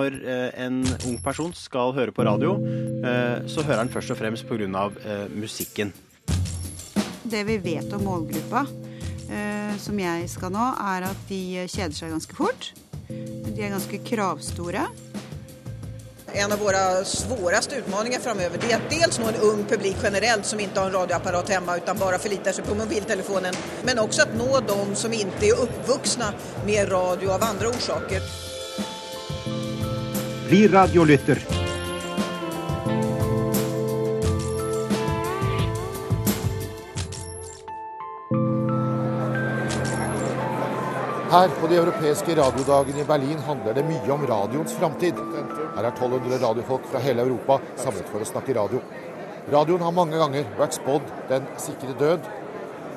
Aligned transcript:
når 0.00 0.18
en 0.66 0.82
ung 1.06 1.18
person 1.22 1.52
skal 1.56 1.94
høre 1.96 2.14
på 2.16 2.24
radio, 2.26 2.56
så 3.46 3.64
hører 3.64 3.84
han 3.84 3.92
først 3.92 4.14
og 4.14 4.20
fremst 4.20 4.48
pga. 4.48 4.88
musikken. 5.34 5.92
Det 7.30 7.44
vi 7.46 7.58
vet 7.62 7.92
om 7.92 8.02
målgruppa 8.08 8.64
som 9.80 10.00
jeg 10.00 10.26
skal 10.30 10.52
nå, 10.54 10.66
er 10.80 11.06
at 11.10 11.28
de 11.28 11.42
kjeder 11.70 11.94
seg 11.96 12.12
ganske 12.14 12.36
fort. 12.36 12.72
De 13.10 13.62
er 13.62 13.72
ganske 13.72 14.00
kravstore. 14.06 14.88
En 16.30 16.52
av 16.54 16.60
våre 16.62 16.80
vanskeligste 17.00 17.80
utfordringer 17.80 18.22
framover 18.22 18.60
det 18.62 18.74
at 18.76 18.84
dels 18.90 19.18
nå 19.18 19.32
en 19.32 19.40
ung 19.48 19.64
publikum 19.66 20.04
generellt 20.06 20.46
som 20.46 20.60
ikke 20.62 20.78
har 20.78 20.92
en 20.92 20.98
radioapparat 21.00 21.50
hjemme, 21.56 21.78
men 21.86 22.02
bare 22.02 22.20
forliter 22.22 22.54
seg 22.54 22.68
på 22.68 22.76
mobiltelefonen. 22.78 23.58
Men 23.88 24.02
også 24.02 24.28
at 24.28 24.36
nå 24.38 24.62
de 24.62 24.78
som 24.98 25.16
ikke 25.16 25.50
er 25.50 25.64
oppvokst 25.66 26.22
med 26.68 26.86
radio 26.92 27.34
av 27.34 27.48
andre 27.50 27.74
orsaker. 27.74 28.22
Bli 30.50 30.68
radiolytter. 30.68 31.38
Her 41.30 41.48
på 41.48 41.66
de 41.70 41.76
europeiske 41.76 42.34
radiodagene 42.34 42.98
i 42.98 43.04
Berlin 43.06 43.38
handler 43.46 43.78
det 43.78 43.84
mye 43.86 44.10
om 44.10 44.26
radioens 44.26 44.74
framtid. 44.74 45.14
Her 45.76 45.84
er 45.84 45.92
1200 45.92 46.40
radiofolk 46.42 46.90
fra 46.90 47.04
hele 47.04 47.22
Europa 47.28 47.60
samlet 47.76 48.10
for 48.10 48.18
å 48.18 48.28
snakke 48.32 48.56
radio. 48.58 48.82
Radioen 49.54 49.86
har 49.86 49.94
mange 49.94 50.18
ganger 50.18 50.50
vært 50.58 50.80
spådd 50.80 51.14
den 51.30 51.46
sikre 51.62 51.94
død. 52.02 52.26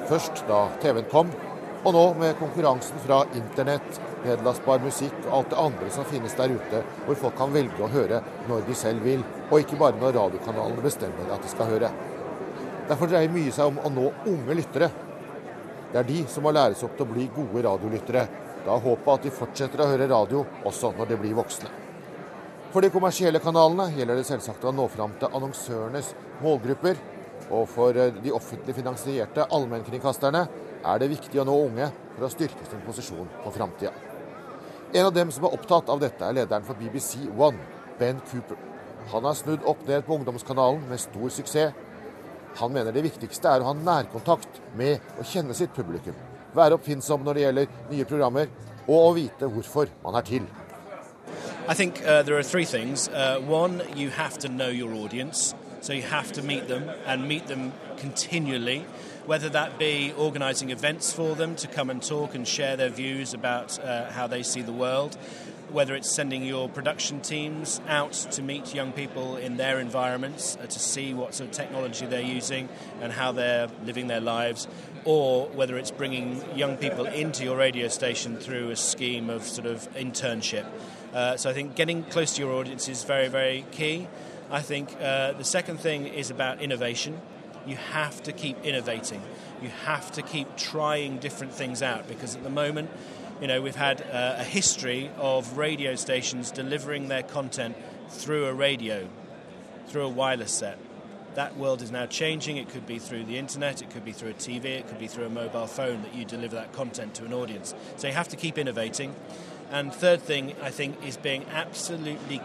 Først 0.09 0.41
da 0.49 0.63
TV-en 0.81 1.05
kom, 1.13 1.29
og 1.83 1.93
nå 1.93 2.07
med 2.17 2.33
konkurransen 2.41 3.05
fra 3.05 3.27
internett, 3.37 4.01
nedlastbar 4.25 4.81
musikk 4.83 5.15
og 5.27 5.37
alt 5.37 5.53
det 5.53 5.61
andre 5.61 5.93
som 5.93 6.07
finnes 6.09 6.35
der 6.39 6.55
ute, 6.55 6.83
hvor 7.05 7.19
folk 7.19 7.37
kan 7.39 7.53
velge 7.53 7.83
å 7.83 7.91
høre 7.93 8.23
når 8.49 8.67
de 8.67 8.75
selv 8.77 9.05
vil, 9.05 9.23
og 9.49 9.59
ikke 9.59 9.79
bare 9.79 9.99
når 10.01 10.17
radiokanalene 10.19 10.83
bestemmer 10.85 11.31
at 11.33 11.43
de 11.43 11.51
skal 11.51 11.71
høre. 11.71 11.93
Derfor 12.89 13.09
dreier 13.11 13.31
mye 13.31 13.51
seg 13.55 13.71
om 13.71 13.79
å 13.83 13.91
nå 13.93 14.09
unge 14.31 14.59
lyttere 14.59 14.91
det 15.93 15.99
er 16.01 16.07
de 16.09 16.23
som 16.25 16.41
må 16.41 16.49
læres 16.49 16.79
opp 16.81 16.95
til 16.97 17.05
å 17.05 17.11
bli 17.11 17.27
gode 17.29 17.61
radiolyttere. 17.61 18.21
Da 18.65 18.77
håpet 18.81 19.09
at 19.13 19.25
de 19.27 19.31
fortsetter 19.35 19.83
å 19.83 19.85
høre 19.91 20.07
radio 20.09 20.39
også 20.65 20.89
når 20.97 21.11
de 21.11 21.17
blir 21.21 21.35
voksne. 21.37 21.69
For 22.73 22.81
de 22.81 22.89
kommersielle 22.89 23.41
kanalene 23.43 23.91
gjelder 23.93 24.17
det 24.17 24.25
selvsagt 24.25 24.65
å 24.65 24.73
nå 24.73 24.87
fram 24.89 25.13
til 25.21 25.29
annonsørenes 25.29 26.09
målgrupper. 26.41 26.97
Og 27.53 27.67
for 27.69 27.99
eh, 27.99 28.15
de 28.23 28.33
offentlig 28.33 28.73
finansierte 28.79 29.45
allmennkringkasterne 29.53 30.41
er 30.81 31.03
det 31.03 31.11
viktig 31.11 31.43
å 31.43 31.45
nå 31.45 31.59
unge 31.67 31.91
for 32.15 32.25
å 32.25 32.31
styrke 32.33 32.65
sin 32.71 32.81
posisjon 32.87 33.29
på 33.43 33.53
framtida. 33.53 33.93
En 34.93 35.05
av 35.05 35.13
dem 35.13 35.31
som 35.31 35.47
er 35.47 35.55
opptatt 35.55 35.87
av 35.89 36.01
dette, 36.03 36.21
er 36.21 36.35
lederen 36.37 36.65
for 36.67 36.77
BBC 36.77 37.23
One, 37.33 37.57
Ben 37.97 38.19
Cooper. 38.29 38.59
Han 39.09 39.25
har 39.25 39.33
snudd 39.33 39.65
opp 39.65 39.81
ned 39.87 40.05
på 40.05 40.19
ungdomskanalen 40.19 40.83
med 40.89 41.01
stor 41.01 41.31
suksess, 41.33 41.73
han 42.55 42.73
mener 42.73 42.93
det 42.93 43.01
viktigste 43.01 43.49
er 43.49 43.63
å 43.63 43.71
ha 43.71 43.73
nærkontakt 43.73 44.59
med 44.77 45.01
å 45.17 45.25
kjenne 45.25 45.55
sitt 45.57 45.73
publikum. 45.73 46.13
Være 46.53 46.77
oppfinnsom 46.77 47.23
når 47.25 47.33
det 47.33 47.45
gjelder 47.47 47.71
nye 47.89 48.05
programmer, 48.05 48.51
og 48.85 48.99
å 48.99 49.15
vite 49.17 49.49
hvorfor 49.49 49.89
man 50.03 50.19
er 50.19 50.27
til. 50.27 50.45
I 51.67 51.73
think 51.73 52.01
uh, 52.05 52.21
there 52.21 52.37
are 52.37 52.43
three 52.43 52.65
things. 52.65 53.07
Uh, 53.07 53.39
one, 53.47 53.81
you 53.95 54.09
have 54.09 54.37
to 54.39 54.49
know 54.49 54.69
your 54.69 54.93
audience. 54.93 55.55
So 55.81 55.93
you 55.93 56.03
have 56.03 56.31
to 56.33 56.43
meet 56.43 56.67
them 56.67 56.89
and 57.07 57.27
meet 57.27 57.47
them 57.47 57.71
continually, 57.97 58.85
whether 59.25 59.49
that 59.49 59.79
be 59.79 60.13
organising 60.17 60.69
events 60.69 61.13
for 61.13 61.35
them 61.35 61.55
to 61.55 61.67
come 61.67 61.89
and 61.89 62.03
talk 62.03 62.35
and 62.35 62.47
share 62.47 62.75
their 62.75 62.89
views 62.89 63.33
about 63.33 63.79
uh, 63.79 64.11
how 64.11 64.27
they 64.27 64.43
see 64.43 64.61
the 64.61 64.73
world, 64.73 65.15
whether 65.69 65.95
it's 65.95 66.13
sending 66.13 66.43
your 66.43 66.67
production 66.67 67.21
teams 67.21 67.79
out 67.87 68.11
to 68.11 68.41
meet 68.41 68.75
young 68.75 68.91
people 68.91 69.37
in 69.37 69.57
their 69.57 69.79
environments 69.79 70.57
uh, 70.57 70.65
to 70.65 70.79
see 70.79 71.13
what 71.13 71.33
sort 71.33 71.49
of 71.49 71.55
technology 71.55 72.05
they're 72.05 72.21
using 72.21 72.67
and 73.01 73.13
how 73.13 73.31
they're 73.31 73.69
living 73.85 74.07
their 74.07 74.21
lives, 74.21 74.67
or 75.05 75.47
whether 75.47 75.77
it's 75.77 75.91
bringing 75.91 76.41
young 76.55 76.75
people 76.77 77.05
into 77.05 77.43
your 77.43 77.57
radio 77.57 77.87
station 77.87 78.37
through 78.37 78.69
a 78.71 78.75
scheme 78.75 79.29
of 79.29 79.43
sort 79.43 79.67
of 79.67 79.91
internship. 79.95 80.65
Uh, 81.13 81.37
so 81.37 81.49
I 81.49 81.53
think 81.53 81.75
getting 81.75 82.03
close 82.03 82.35
to 82.35 82.41
your 82.41 82.53
audience 82.53 82.89
is 82.89 83.03
very, 83.03 83.29
very 83.29 83.65
key. 83.71 84.07
I 84.51 84.61
think 84.61 84.95
uh, 84.99 85.31
the 85.33 85.43
second 85.43 85.79
thing 85.79 86.07
is 86.07 86.29
about 86.29 86.61
innovation. 86.61 87.19
You 87.65 87.75
have 87.75 88.21
to 88.23 88.31
keep 88.31 88.63
innovating. 88.63 89.21
You 89.61 89.69
have 89.85 90.11
to 90.13 90.21
keep 90.21 90.55
trying 90.57 91.19
different 91.19 91.53
things 91.53 91.81
out 91.81 92.07
because 92.07 92.35
at 92.35 92.43
the 92.43 92.49
moment, 92.49 92.89
you 93.41 93.47
know, 93.47 93.61
we've 93.61 93.75
had 93.75 94.01
uh, 94.01 94.35
a 94.37 94.43
history 94.43 95.09
of 95.17 95.57
radio 95.57 95.95
stations 95.95 96.51
delivering 96.51 97.07
their 97.07 97.23
content 97.23 97.75
through 98.09 98.45
a 98.45 98.53
radio, 98.53 99.07
through 99.87 100.03
a 100.03 100.09
wireless 100.09 100.51
set. 100.51 100.77
That 101.35 101.57
world 101.57 101.81
is 101.81 101.91
now 101.91 102.05
changing. 102.05 102.57
It 102.57 102.69
could 102.69 102.85
be 102.85 102.99
through 102.99 103.25
the 103.25 103.37
internet, 103.37 103.81
it 103.81 103.89
could 103.89 104.05
be 104.05 104.11
through 104.11 104.29
a 104.31 104.33
TV, 104.33 104.65
it 104.65 104.87
could 104.87 104.99
be 104.99 105.07
through 105.07 105.25
a 105.25 105.29
mobile 105.29 105.65
phone 105.65 106.03
that 106.03 106.13
you 106.13 106.25
deliver 106.25 106.55
that 106.55 106.73
content 106.73 107.15
to 107.15 107.25
an 107.25 107.33
audience. 107.33 107.73
So 107.97 108.07
you 108.07 108.13
have 108.13 108.29
to 108.29 108.35
keep 108.35 108.57
innovating. 108.57 109.15
And 109.71 109.91
third 109.91 110.21
thing, 110.21 110.53
I 110.61 110.69
think, 110.69 111.03
is 111.03 111.17
being 111.17 111.45
absolutely 111.51 112.39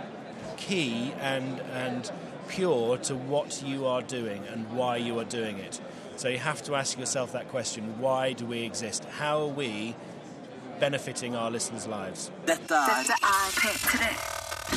key 0.57 1.13
and 1.21 1.61
and 1.73 2.11
pure 2.49 2.99
to 2.99 3.15
what 3.15 3.63
you 3.63 3.87
are 3.87 4.03
doing 4.03 4.43
and 4.53 4.67
why 4.77 4.97
you 4.97 5.19
are 5.19 5.29
doing 5.29 5.59
it. 5.59 5.81
So 6.17 6.29
you 6.29 6.39
have 6.39 6.63
to 6.65 6.75
ask 6.75 6.99
yourself 6.99 7.33
that 7.33 7.49
question: 7.49 7.85
Why 8.01 8.33
do 8.33 8.47
we 8.47 8.63
exist? 8.65 9.05
How 9.05 9.41
are 9.43 9.55
we 9.55 9.95
benefiting 10.81 11.37
our 11.37 11.51
listeners' 11.51 11.87
lives. 11.87 12.31
Dette 12.47 12.75
er, 12.75 12.87
Dette 12.87 13.17
er 13.23 13.51
P3. 13.59 14.11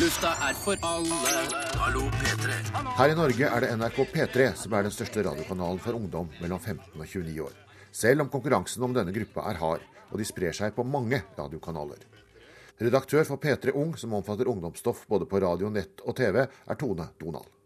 Lufta 0.02 0.31
er 0.48 0.58
for 0.58 0.78
alle. 0.88 1.20
Hallo, 1.78 2.08
P3. 2.22 2.58
Her 2.98 3.14
i 3.14 3.18
Norge 3.18 3.50
er 3.50 3.66
det 3.66 3.72
NRK 3.78 4.00
P3 4.14 4.48
som 4.64 4.74
er 4.78 4.88
den 4.88 4.96
største 4.96 5.26
radiokanalen 5.28 5.81
for 5.84 5.98
ungdom 5.98 6.31
mellom 6.42 6.60
15 6.60 6.96
og 6.96 7.06
29 7.06 7.46
år. 7.46 7.56
Selv 7.92 8.26
om 8.26 8.31
konkurransen 8.31 8.84
om 8.88 8.96
denne 8.96 9.14
gruppa 9.16 9.46
er 9.52 9.60
hard, 9.62 9.88
og 10.12 10.20
de 10.20 10.28
sprer 10.28 10.56
seg 10.56 10.76
på 10.76 10.88
mange 10.88 11.22
radiokanaler. 11.38 12.08
Redaktør 12.81 13.28
for 13.28 13.38
P3 13.38 13.76
Ung, 13.78 13.94
som 14.00 14.16
omfatter 14.18 14.50
ungdomsstoff 14.50 15.06
både 15.08 15.30
på 15.30 15.44
radio, 15.44 15.70
nett 15.70 16.02
og 16.02 16.16
TV, 16.18 16.46
er 16.48 16.80
Tone 16.80 17.12
Donald 17.20 17.61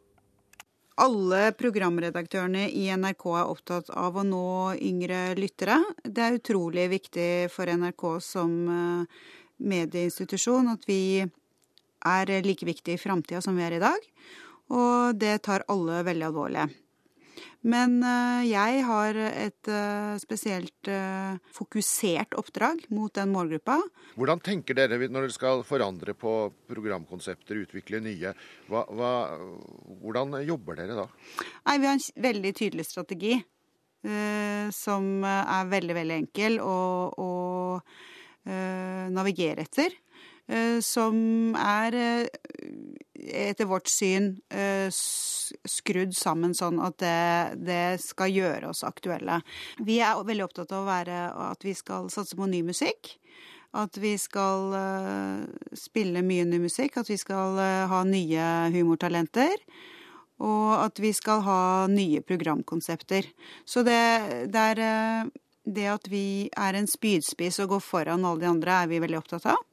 alle 1.02 1.50
programredaktørene 1.60 2.70
i 2.72 2.86
NRK 2.96 3.26
er 3.36 3.50
opptatt 3.52 3.90
av 3.92 4.16
å 4.16 4.24
nå 4.24 4.76
yngre 4.80 5.34
lyttere. 5.40 5.82
Det 6.04 6.24
er 6.24 6.38
utrolig 6.38 6.88
viktig 6.94 7.30
for 7.52 7.68
NRK 7.68 8.06
som 8.24 8.54
eh, 8.72 9.26
medieinstitusjon 9.66 10.72
at 10.72 10.88
vi 10.88 11.26
er 12.06 12.34
like 12.46 12.68
viktige 12.68 12.96
i 12.96 13.02
framtida 13.02 13.42
som 13.44 13.58
vi 13.58 13.66
er 13.66 13.76
i 13.76 13.84
dag. 13.84 14.10
Og 14.72 15.20
det 15.20 15.38
tar 15.46 15.68
alle 15.72 16.02
veldig 16.08 16.28
alvorlig. 16.30 16.66
Men 17.66 17.98
eh, 18.06 18.44
jeg 18.52 18.82
har 18.86 19.18
et 19.18 19.70
eh, 19.74 20.12
spesielt 20.22 20.90
eh, 20.92 21.38
fokusert 21.56 22.36
oppdrag 22.38 22.84
mot 22.94 23.14
den 23.16 23.32
målgruppa. 23.34 23.80
Hvordan 24.20 24.44
tenker 24.46 24.78
dere 24.78 25.00
når 25.08 25.26
dere 25.26 25.34
skal 25.34 25.64
forandre 25.66 26.14
på 26.14 26.36
programkonsepter, 26.70 27.64
utvikle 27.66 28.04
nye? 28.06 28.36
Hva, 28.70 28.86
hva, 28.94 29.12
hvordan 30.04 30.38
jobber 30.46 30.78
dere 30.82 31.00
da? 31.02 31.08
Nei, 31.66 31.80
Vi 31.82 31.90
har 31.90 31.98
en 31.98 32.08
veldig 32.30 32.56
tydelig 32.62 32.88
strategi 32.88 33.40
som 34.76 35.06
er 35.26 35.70
veldig, 35.72 35.94
veldig 35.98 36.16
enkel 36.20 36.60
å, 36.62 36.74
å 37.18 38.50
navigere 39.10 39.64
etter. 39.66 39.96
Eh, 40.48 40.80
som 40.86 41.16
er 41.58 41.96
etter 43.16 43.66
vårt 43.66 43.90
syn 43.90 44.36
eh, 44.54 44.92
skrudd 44.94 46.14
sammen 46.14 46.54
sånn 46.54 46.78
at 46.86 47.00
det, 47.02 47.64
det, 47.66 47.98
skal 48.04 48.30
gjøre 48.30 48.70
oss 48.70 48.84
aktuelle. 48.86 49.40
Vi 49.82 49.98
er 50.06 50.22
veldig 50.22 50.46
opptatt 50.46 50.74
av 50.76 50.86
være, 50.86 51.20
at 51.50 51.66
vi 51.66 51.74
skal 51.78 52.12
satse 52.14 52.38
på 52.38 52.50
ny 52.50 52.62
musikk. 52.68 53.16
At 53.76 53.98
vi 54.00 54.14
skal 54.22 54.72
spille 55.76 56.22
mye 56.24 56.46
ny 56.48 56.62
musikk. 56.64 56.96
At 57.02 57.10
vi 57.12 57.18
skal 57.20 57.58
ha 57.92 57.98
nye 58.08 58.46
humortalenter. 58.72 59.58
Og 60.40 60.70
at 60.78 61.02
vi 61.04 61.12
skal 61.12 61.44
ha 61.44 61.64
nye 61.92 62.22
programkonsepter. 62.24 63.28
Så 63.68 63.84
det, 63.84 64.00
det 64.54 64.64
er 64.78 65.28
det 65.66 65.88
at 65.90 66.08
vi 66.08 66.48
er 66.56 66.78
en 66.78 66.88
spydspiss 66.88 67.60
og 67.64 67.76
går 67.76 67.84
foran 67.84 68.26
alle 68.26 68.46
de 68.46 68.52
andre, 68.54 68.84
er 68.84 68.92
vi 68.92 69.02
veldig 69.04 69.20
opptatt 69.20 69.50
av. 69.52 69.64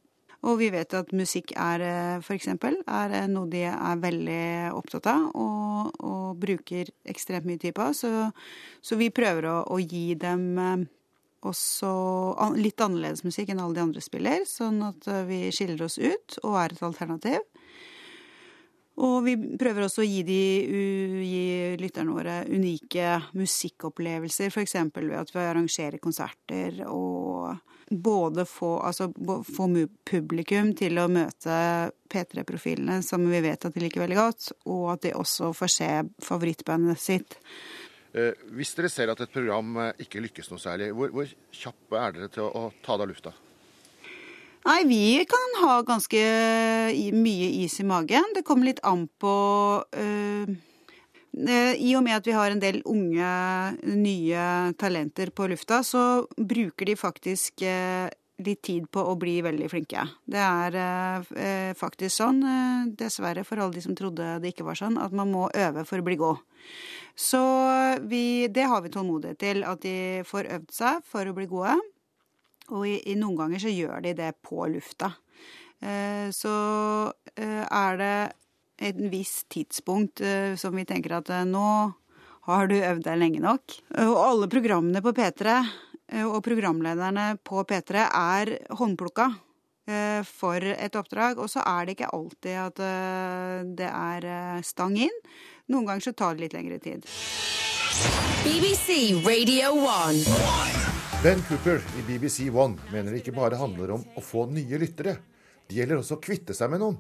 Og 0.43 0.59
vi 0.59 0.73
vet 0.75 0.95
at 0.99 1.13
musikk 1.15 1.53
er 1.55 1.85
eh, 1.87 2.17
f.eks. 2.19 2.49
er 2.51 3.15
eh, 3.15 3.29
noe 3.31 3.47
de 3.51 3.63
er 3.69 4.01
veldig 4.03 4.73
opptatt 4.75 5.07
av 5.13 5.29
og, 5.39 5.93
og 6.03 6.41
bruker 6.43 6.91
ekstremt 7.07 7.47
mye 7.47 7.61
tid 7.63 7.77
på. 7.77 7.87
Så, 7.95 8.11
så 8.83 8.99
vi 8.99 9.13
prøver 9.15 9.47
å, 9.47 9.57
å, 9.71 9.79
gi 9.79 10.17
dem 10.19 10.49
eh, 10.59 10.85
også 11.47 11.93
litt 12.59 12.83
annerledes 12.83 13.23
musikk 13.27 13.53
enn 13.55 13.63
alle 13.63 13.79
de 13.79 13.87
andre 13.87 14.03
spiller, 14.03 14.43
sånn 14.47 14.83
at 14.87 15.09
vi 15.27 15.45
skiller 15.55 15.83
oss 15.87 15.99
ut 15.99 16.39
og 16.43 16.59
er 16.59 16.75
et 16.75 16.85
alternativ. 16.87 17.43
Og 19.03 19.17
vi 19.27 19.35
prøver 19.59 19.87
også 19.87 20.05
å 20.05 20.07
gi, 20.07 20.23
de, 20.27 20.43
gi 21.27 21.43
lytterne 21.81 22.15
våre 22.15 22.37
unike 22.47 23.17
musikkopplevelser, 23.35 24.53
f.eks. 24.53 24.77
ved 24.95 25.17
at 25.19 25.33
vi 25.35 25.43
arrangerer 25.43 25.99
konserter 26.03 26.85
og 26.87 27.57
både 27.91 28.47
få, 28.47 28.77
altså, 28.87 29.11
få 29.57 29.69
publikum 30.09 30.73
til 30.79 31.03
å 31.03 31.09
møte 31.11 31.57
P3-profilene, 32.13 33.03
som 33.03 33.27
vi 33.29 33.43
vet 33.45 33.67
at 33.67 33.75
de 33.75 33.83
liker 33.83 34.05
veldig 34.05 34.21
godt, 34.21 34.51
og 34.71 34.93
at 34.95 35.07
de 35.09 35.17
også 35.19 35.51
får 35.57 35.75
se 35.77 35.91
favorittbandet 36.23 37.03
sitt. 37.03 37.39
Eh, 38.15 38.39
hvis 38.55 38.75
dere 38.77 38.91
ser 38.93 39.11
at 39.13 39.21
et 39.25 39.33
program 39.33 39.77
eh, 39.83 40.05
ikke 40.05 40.23
lykkes 40.23 40.53
noe 40.53 40.63
særlig, 40.63 40.93
hvor, 40.97 41.11
hvor 41.15 41.31
kjappe 41.57 41.99
er 41.99 42.17
dere 42.17 42.33
til 42.33 42.47
å, 42.47 42.69
å 42.69 42.85
ta 42.85 42.97
det 42.97 43.07
av 43.07 43.13
lufta? 43.13 43.35
Nei, 44.63 44.85
vi 44.87 45.25
kan 45.27 45.57
ha 45.59 45.81
ganske 45.83 46.21
mye 47.19 47.47
is 47.65 47.81
i 47.83 47.85
magen. 47.87 48.29
Det 48.35 48.45
kommer 48.47 48.69
litt 48.69 48.83
an 48.87 49.09
på 49.19 49.33
øh, 49.83 50.53
I 51.75 51.91
og 51.99 52.05
med 52.07 52.21
at 52.21 52.29
vi 52.29 52.37
har 52.37 52.55
en 52.55 52.63
del 52.63 52.79
unge, 52.87 53.33
nye 53.91 54.45
talenter 54.79 55.33
på 55.35 55.49
lufta, 55.51 55.81
så 55.83 56.29
bruker 56.39 56.87
de 56.87 56.95
faktisk 56.95 57.65
øh, 57.67 58.07
litt 58.43 58.63
tid 58.63 58.87
på 58.87 59.03
å 59.03 59.17
bli 59.19 59.41
veldig 59.43 59.67
flinke. 59.71 60.05
Det 60.31 60.39
er 60.43 61.75
faktisk 61.79 62.15
sånn, 62.17 62.41
dessverre 62.99 63.45
for 63.47 63.63
alle 63.63 63.77
de 63.77 63.83
som 63.85 63.95
trodde 63.99 64.37
det 64.43 64.55
ikke 64.55 64.67
var 64.67 64.79
sånn, 64.79 64.99
at 64.99 65.15
man 65.15 65.31
må 65.31 65.49
øve 65.51 65.85
for 65.87 66.03
å 66.03 66.07
bli 66.07 66.17
god. 66.19 66.43
Så 67.15 67.43
vi, 68.11 68.49
det 68.51 68.67
har 68.71 68.83
vi 68.83 68.91
tålmodighet 68.95 69.39
til, 69.43 69.63
at 69.67 69.83
de 69.85 70.23
får 70.27 70.51
øvd 70.57 70.75
seg 70.75 71.07
for 71.07 71.29
å 71.29 71.35
bli 71.37 71.47
gode. 71.51 71.77
Og 72.71 72.87
i, 72.87 72.99
i 73.11 73.17
noen 73.19 73.37
ganger 73.41 73.63
så 73.65 73.73
gjør 73.73 74.05
de 74.05 74.15
det 74.17 74.31
på 74.47 74.63
lufta. 74.71 75.11
Eh, 75.83 76.31
så 76.31 76.55
eh, 77.35 77.65
er 77.67 77.99
det 77.99 78.17
et 78.83 78.99
visst 79.13 79.49
tidspunkt 79.53 80.23
eh, 80.25 80.55
som 80.59 80.75
vi 80.79 80.87
tenker 80.89 81.19
at 81.19 81.31
eh, 81.35 81.47
nå 81.49 81.93
har 82.49 82.69
du 82.71 82.77
øvd 82.79 83.05
deg 83.07 83.19
lenge 83.21 83.43
nok. 83.43 83.79
Og 84.03 84.19
alle 84.19 84.51
programmene 84.51 85.03
på 85.05 85.15
P3 85.15 85.55
eh, 85.55 86.27
og 86.27 86.43
programlederne 86.47 87.33
på 87.43 87.65
P3 87.67 88.07
er 88.09 88.55
håndplukka 88.79 89.29
eh, 89.91 90.21
for 90.27 90.63
et 90.73 90.99
oppdrag. 90.99 91.43
Og 91.43 91.51
så 91.51 91.65
er 91.67 91.87
det 91.87 91.99
ikke 91.99 92.13
alltid 92.15 92.61
at 92.67 92.85
det 93.83 93.91
er 93.91 94.63
stang 94.67 94.99
inn. 95.09 95.19
Noen 95.71 95.89
ganger 95.89 96.11
så 96.11 96.15
tar 96.19 96.35
det 96.37 96.49
litt 96.49 96.59
lengre 96.59 96.79
tid. 96.83 97.07
BBC 98.43 99.23
Radio 99.23 99.77
1. 99.87 100.82
Ben 101.23 101.43
Cooper 101.49 101.81
i 101.99 102.03
BBC 102.03 102.51
One 102.51 102.75
mener 102.91 103.13
det 103.13 103.21
ikke 103.21 103.37
bare 103.37 103.55
handler 103.55 103.93
om 103.95 104.01
å 104.19 104.23
få 104.27 104.49
nye 104.51 104.79
lyttere. 104.83 105.13
Det 105.71 105.77
gjelder 105.77 106.01
også 106.01 106.17
å 106.17 106.23
kvitte 106.25 106.51
seg 106.51 106.73
med 106.73 106.83
noen. 106.83 106.97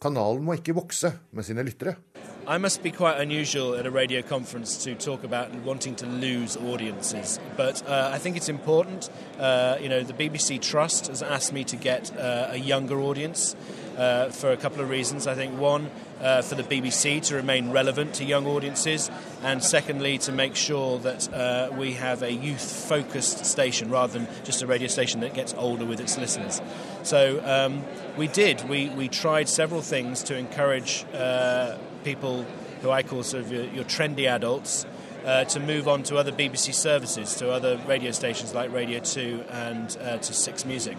Kanalen 0.00 0.40
må 0.46 0.54
ikke 0.56 0.72
vokse 0.72 1.10
med 1.36 1.44
sine 1.44 1.60
lyttere. 1.60 1.98
I 2.48 2.56
must 2.56 2.82
be 2.82 2.90
quite 2.90 3.20
unusual 3.20 3.74
at 3.74 3.84
a 3.84 3.90
radio 3.90 4.22
conference 4.22 4.82
to 4.84 4.94
talk 4.94 5.22
about 5.22 5.52
wanting 5.66 5.94
to 5.96 6.06
lose 6.06 6.56
audiences, 6.56 7.38
but 7.58 7.82
uh, 7.86 8.10
I 8.10 8.18
think 8.18 8.38
it's 8.38 8.48
important. 8.48 9.10
Uh, 9.38 9.76
you 9.82 9.90
know, 9.90 10.02
the 10.02 10.14
BBC 10.14 10.58
Trust 10.58 11.08
has 11.08 11.22
asked 11.22 11.52
me 11.52 11.62
to 11.64 11.76
get 11.76 12.10
uh, 12.16 12.48
a 12.52 12.56
younger 12.56 13.00
audience 13.00 13.54
uh, 13.98 14.30
for 14.30 14.50
a 14.50 14.56
couple 14.56 14.80
of 14.80 14.88
reasons. 14.88 15.26
I 15.26 15.34
think 15.34 15.60
one, 15.60 15.90
uh, 16.22 16.42
for 16.42 16.54
the 16.54 16.62
BBC 16.62 17.20
to 17.22 17.34
remain 17.34 17.70
relevant 17.70 18.14
to 18.14 18.24
young 18.24 18.46
audiences, 18.46 19.10
and 19.42 19.62
secondly, 19.62 20.18
to 20.18 20.32
make 20.32 20.54
sure 20.54 20.98
that 21.00 21.32
uh, 21.32 21.70
we 21.76 21.94
have 21.94 22.22
a 22.22 22.32
youth 22.32 22.86
focused 22.88 23.44
station 23.44 23.90
rather 23.90 24.18
than 24.18 24.28
just 24.44 24.62
a 24.62 24.66
radio 24.66 24.88
station 24.88 25.20
that 25.20 25.34
gets 25.34 25.52
older 25.54 25.84
with 25.84 26.00
its 26.00 26.16
listeners. 26.16 26.60
So 27.02 27.42
um, 27.44 27.82
we 28.16 28.28
did. 28.28 28.68
We, 28.68 28.88
we 28.90 29.08
tried 29.08 29.48
several 29.48 29.82
things 29.82 30.22
to 30.24 30.36
encourage 30.36 31.04
uh, 31.12 31.76
people 32.04 32.44
who 32.82 32.90
I 32.90 33.02
call 33.02 33.22
sort 33.22 33.44
of 33.44 33.52
your, 33.52 33.64
your 33.64 33.84
trendy 33.84 34.26
adults. 34.26 34.86
Uh, 35.24 35.44
to 35.44 35.60
move 35.60 35.86
on 35.86 36.02
to 36.02 36.16
other 36.16 36.32
BBC 36.32 36.74
services, 36.74 37.36
to 37.36 37.48
other 37.48 37.80
radio 37.86 38.10
stations 38.10 38.54
like 38.54 38.72
Radio 38.72 38.98
2 38.98 39.44
and 39.52 39.96
uh, 40.00 40.18
to 40.18 40.34
Six 40.34 40.64
Music. 40.64 40.98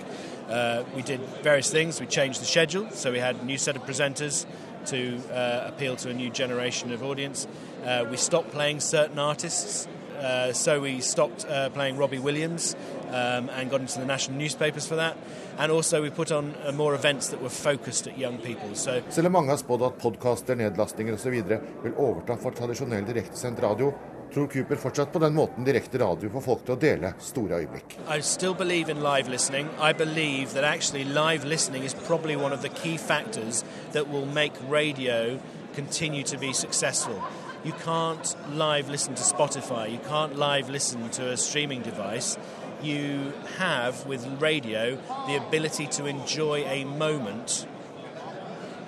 Uh, 0.53 0.83
we 0.95 1.01
did 1.01 1.19
various 1.41 1.71
things. 1.71 1.99
We 1.99 2.05
changed 2.05 2.39
the 2.39 2.45
schedule, 2.45 2.87
so 2.91 3.11
we 3.11 3.17
had 3.17 3.37
a 3.37 3.45
new 3.45 3.57
set 3.57 3.75
of 3.75 3.83
presenters 3.83 4.45
to 4.85 5.17
uh, 5.31 5.63
appeal 5.67 5.95
to 5.95 6.09
a 6.09 6.13
new 6.13 6.29
generation 6.29 6.93
of 6.93 7.01
audience. 7.01 7.47
Uh, 7.83 8.05
we 8.09 8.17
stopped 8.17 8.51
playing 8.51 8.79
certain 8.79 9.17
artists, 9.17 9.87
uh, 10.19 10.53
so 10.53 10.79
we 10.79 11.01
stopped 11.01 11.45
uh, 11.45 11.69
playing 11.69 11.97
Robbie 11.97 12.19
Williams 12.19 12.75
um, 13.09 13.49
and 13.49 13.69
got 13.71 13.81
into 13.81 13.99
the 13.99 14.05
national 14.05 14.37
newspapers 14.37 14.85
for 14.85 14.95
that. 14.95 15.17
And 15.57 15.71
also 15.71 16.01
we 16.01 16.09
put 16.09 16.31
on 16.31 16.53
uh, 16.65 16.71
more 16.71 16.93
events 16.93 17.29
that 17.29 17.41
were 17.41 17.49
focused 17.49 18.07
at 18.07 18.17
young 18.17 18.37
people. 18.37 18.75
So 18.75 19.01
Selv 19.09 19.25
om 19.25 19.31
mange 19.33 19.49
har 19.49 19.57
spådd 19.57 19.81
at 19.81 19.97
podkaster, 20.01 20.55
nedlastinger 20.55 21.13
osv. 21.13 21.43
vil 21.83 21.97
overta 21.97 22.37
for 22.37 22.51
tradisjonell 22.51 23.07
direktesendt 23.07 23.63
radio, 23.63 23.93
tror 24.33 24.47
Cooper 24.47 24.75
fortsatt 24.75 25.13
på 25.13 25.19
den 25.19 25.33
måten 25.33 25.63
direkte 25.63 25.97
radio 26.01 26.29
får 26.29 26.41
folk 26.41 26.65
til 26.65 26.75
å 26.75 26.79
dele 26.81 27.13
store 27.21 27.61
øyeblikk. 27.61 27.97
I 28.09 28.19
still 28.21 28.55
believe 28.57 28.91
in 28.91 29.03
live 29.03 29.29
listening. 29.29 29.69
I 29.79 29.93
believe 29.93 30.53
that 30.53 30.63
actually 30.63 31.03
live 31.03 31.45
listening 31.45 31.83
is 31.83 31.93
probably 31.93 32.35
one 32.35 32.53
of 32.53 32.61
the 32.61 32.69
key 32.69 32.97
factors 32.97 33.63
that 33.91 34.09
will 34.09 34.25
make 34.25 34.53
radio 34.69 35.39
continue 35.75 36.23
to 36.23 36.37
be 36.37 36.53
successful. 36.53 37.21
You 37.63 37.73
can't 37.85 38.35
live 38.57 38.89
listen 38.89 39.15
to 39.15 39.23
Spotify. 39.23 39.91
You 39.91 39.99
can't 40.09 40.35
live 40.35 40.69
listen 40.69 41.09
to 41.11 41.31
a 41.31 41.37
streaming 41.37 41.81
device. 41.81 42.37
You 42.81 43.31
have 43.57 44.05
with 44.05 44.25
radio 44.41 44.97
the 45.27 45.37
ability 45.37 45.87
to 45.87 46.05
enjoy 46.05 46.65
a 46.67 46.83
moment 46.83 47.65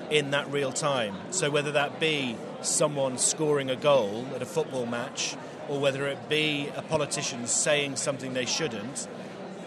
in 0.10 0.32
that 0.32 0.52
real 0.52 0.72
time. 0.72 1.16
So 1.32 1.50
whether 1.50 1.72
that 1.72 2.00
be 2.00 2.38
someone 2.62 3.18
scoring 3.18 3.70
a 3.70 3.76
goal 3.76 4.26
at 4.36 4.42
a 4.42 4.46
football 4.46 4.86
match 4.86 5.36
or 5.70 5.80
whether 5.80 6.08
it 6.08 6.30
be 6.30 6.70
a 6.76 6.82
politician 6.82 7.48
saying 7.48 7.96
something 7.96 8.34
they 8.34 8.46
shouldn't, 8.46 9.08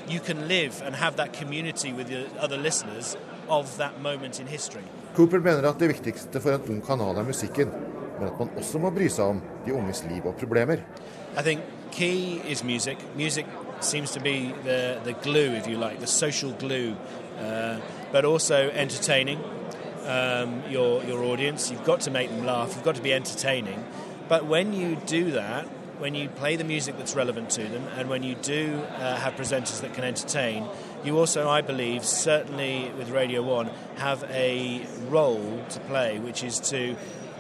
you 0.09 0.21
can 0.21 0.49
live 0.49 0.83
and 0.85 0.95
have 0.95 1.17
that 1.17 1.33
community 1.33 1.93
with 1.93 2.09
the 2.09 2.27
other 2.41 2.57
listeners 2.57 3.17
of 3.49 3.77
that 3.77 4.01
moment 4.01 4.41
in 4.41 4.47
history. 4.47 4.85
Cooper 5.15 5.41
mener 5.41 5.69
at 5.69 5.79
det 5.79 5.89
viktigste 5.89 6.41
for 6.41 6.55
en 6.55 6.69
ung 6.69 6.81
kanal 6.85 7.17
er 7.17 7.25
musikken, 7.25 7.69
men 8.21 8.29
at 8.29 8.39
man 8.39 8.51
også 8.57 8.79
må 8.79 8.91
bry 8.91 9.09
seg 9.09 9.25
om 9.25 9.41
de 9.67 9.75
unges 9.75 10.05
liv 10.05 10.27
og 10.27 10.37
problemer. 10.39 10.85
I 11.37 11.43
think 11.43 11.61
key 11.91 12.41
is 12.49 12.65
music. 12.65 12.99
Music 13.17 13.47
seems 13.81 14.11
to 14.11 14.21
be 14.21 14.53
the, 14.65 15.01
the 15.05 15.13
glue, 15.23 15.57
if 15.57 15.67
you 15.67 15.79
like, 15.79 16.01
the 16.01 16.07
social 16.07 16.53
glue, 16.53 16.95
uh, 17.41 17.79
but 18.13 18.25
also 18.25 18.71
entertaining. 18.75 19.39
Um, 20.09 20.63
your 20.69 21.05
your 21.05 21.23
audience. 21.23 21.71
You've 21.71 21.85
got 21.85 22.01
to 22.03 22.11
make 22.11 22.31
them 22.31 22.45
laugh. 22.45 22.75
You've 22.75 22.85
got 22.85 22.97
to 22.97 23.03
be 23.03 23.13
entertaining. 23.13 23.85
But 24.29 24.47
when 24.47 24.73
you 24.73 24.97
do 25.07 25.31
that, 25.33 25.67
when 25.99 26.15
you 26.15 26.29
play 26.29 26.57
the 26.57 26.65
music 26.65 26.97
that's 26.97 27.15
relevant 27.15 27.51
to 27.51 27.63
them, 27.63 27.87
and 27.97 28.09
when 28.09 28.23
you 28.23 28.35
do 28.37 28.83
uh, 28.97 29.17
have 29.17 29.35
presenters 29.35 29.81
that 29.81 29.95
can 29.95 30.05
entertain, 30.05 30.67
you 31.05 31.19
also, 31.19 31.49
I 31.49 31.61
believe, 31.61 32.05
certainly 32.05 32.91
with 32.99 33.11
Radio 33.11 33.43
One, 33.43 33.71
have 33.97 34.25
a 34.31 34.87
role 35.09 35.65
to 35.71 35.81
play, 35.81 36.19
which 36.19 36.45
is 36.45 36.61
to 36.71 36.97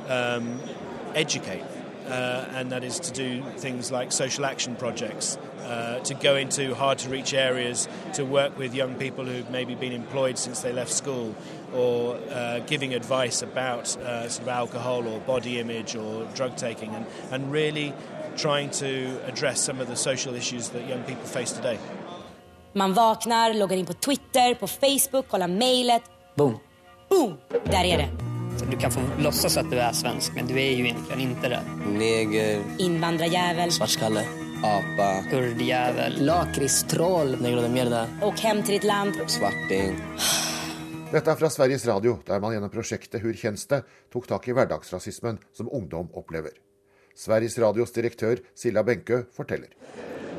um, 0.08 0.60
educate. 1.14 1.64
Uh, 2.06 2.48
and 2.54 2.72
that 2.72 2.84
is 2.84 2.98
to 3.00 3.12
do 3.12 3.42
things 3.58 3.92
like 3.92 4.12
social 4.12 4.46
action 4.46 4.75
projects, 4.76 5.37
uh, 5.64 5.98
to 6.00 6.14
go 6.14 6.37
into 6.37 6.75
hard 6.75 6.96
to 6.96 7.10
reach 7.10 7.34
areas, 7.34 7.87
to 8.14 8.25
work 8.25 8.56
with 8.56 8.75
young 8.75 8.94
people 8.94 9.26
who've 9.26 9.50
maybe 9.50 9.75
been 9.75 9.92
employed 9.92 10.38
since 10.38 10.62
they 10.62 10.72
left 10.72 10.90
school, 10.90 11.37
or 11.75 12.16
uh, 12.16 12.60
giving 12.66 12.94
advice 12.94 13.42
about 13.42 13.96
uh, 13.96 14.28
sort 14.28 14.42
of 14.42 14.48
alcohol 14.48 15.08
or 15.08 15.20
body 15.26 15.60
image 15.60 15.96
or 15.96 16.26
drug 16.34 16.56
taking, 16.56 16.94
and, 16.94 17.04
and 17.32 17.52
really 17.52 17.92
trying 18.37 18.70
to 18.70 18.87
address 19.26 19.60
some 19.60 19.82
of 19.82 19.88
the 19.88 19.96
social 19.96 20.34
issues 20.34 20.68
that 20.68 20.88
young 20.88 21.02
people 21.02 21.25
face 21.25 21.52
today. 21.52 21.78
Man 22.72 22.94
vaknar, 22.94 23.54
loggar 23.54 23.76
in 23.76 23.87
på 23.87 23.92
Twitter, 23.92 24.54
på 24.54 24.66
Facebook, 24.66 25.28
kollar 25.28 25.48
mejlet. 25.48 26.02
Boom! 26.34 26.58
Boom! 27.08 27.37
Där 27.64 27.84
är 27.84 27.98
det. 27.98 28.08
Du 28.70 28.76
kan 28.76 28.90
få 28.90 29.00
låtsas 29.18 29.56
att 29.56 29.70
du 29.70 29.78
är 29.80 29.92
svensk, 29.92 30.32
men 30.34 30.46
du 30.46 30.54
är 30.54 30.72
ju 30.72 30.84
egentligen 30.84 31.20
inte 31.20 31.48
det. 31.48 31.60
Neger. 31.87 32.62
Invandrarjävel. 32.78 33.72
Svartskalle. 33.72 34.25
Apa. 34.64 35.22
Kurdjävel. 35.30 36.25
Lakritstroll. 36.25 37.37
Negro 37.40 37.60
de 37.60 37.68
mierda. 37.68 38.06
Och 38.22 38.40
hem 38.40 38.62
till 38.62 38.75
ditt 38.75 38.84
land. 38.84 39.14
Svarting. 39.26 39.96
Dette 41.08 41.32
er 41.32 41.38
fra 41.40 41.48
Sveriges 41.48 41.86
Radio, 41.88 42.18
der 42.26 42.40
man 42.40 42.52
gjennom 42.52 42.68
prosjektet 42.68 43.22
Hur 43.22 43.32
tjeneste 43.32 43.78
tok 44.12 44.26
tak 44.28 44.44
i 44.44 44.52
hverdagsrasismen 44.52 45.38
som 45.56 45.70
ungdom 45.72 46.10
opplever. 46.12 46.52
Sveriges 47.16 47.56
Radios 47.58 47.94
direktør 47.96 48.42
Silla 48.52 48.82
Benke 48.84 49.22
forteller. 49.32 49.72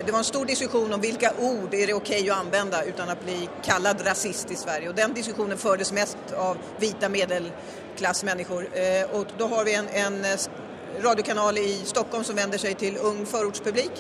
Det 0.06 0.12
var 0.12 0.20
en 0.20 0.28
stor 0.28 0.46
diskusjon 0.46 0.94
om 0.94 1.02
hvilke 1.02 1.32
ord 1.42 1.74
er 1.74 1.90
det 1.90 1.96
ok 1.98 2.12
å 2.20 2.38
anvende 2.38 2.84
uten 2.86 3.10
å 3.10 3.18
bli 3.18 3.40
kalt 3.66 4.06
rasist 4.06 4.54
i 4.54 4.60
Sverige. 4.62 4.92
Og 4.92 4.96
den 5.02 5.18
diskusjonen 5.18 5.58
føres 5.58 5.90
mest 5.90 6.36
av 6.38 6.62
vita 6.78 7.10
middelklassemennesker. 7.10 8.70
Og 9.18 9.34
da 9.42 9.50
har 9.56 9.66
vi 9.66 9.74
en, 9.80 9.90
en 9.90 10.22
radiokanal 11.02 11.58
i 11.58 11.82
Stockholm 11.86 12.24
som 12.24 12.36
vänder 12.36 12.58
sig 12.58 12.74
till 12.74 12.98
ung 12.98 13.26
förortspublik. 13.26 13.92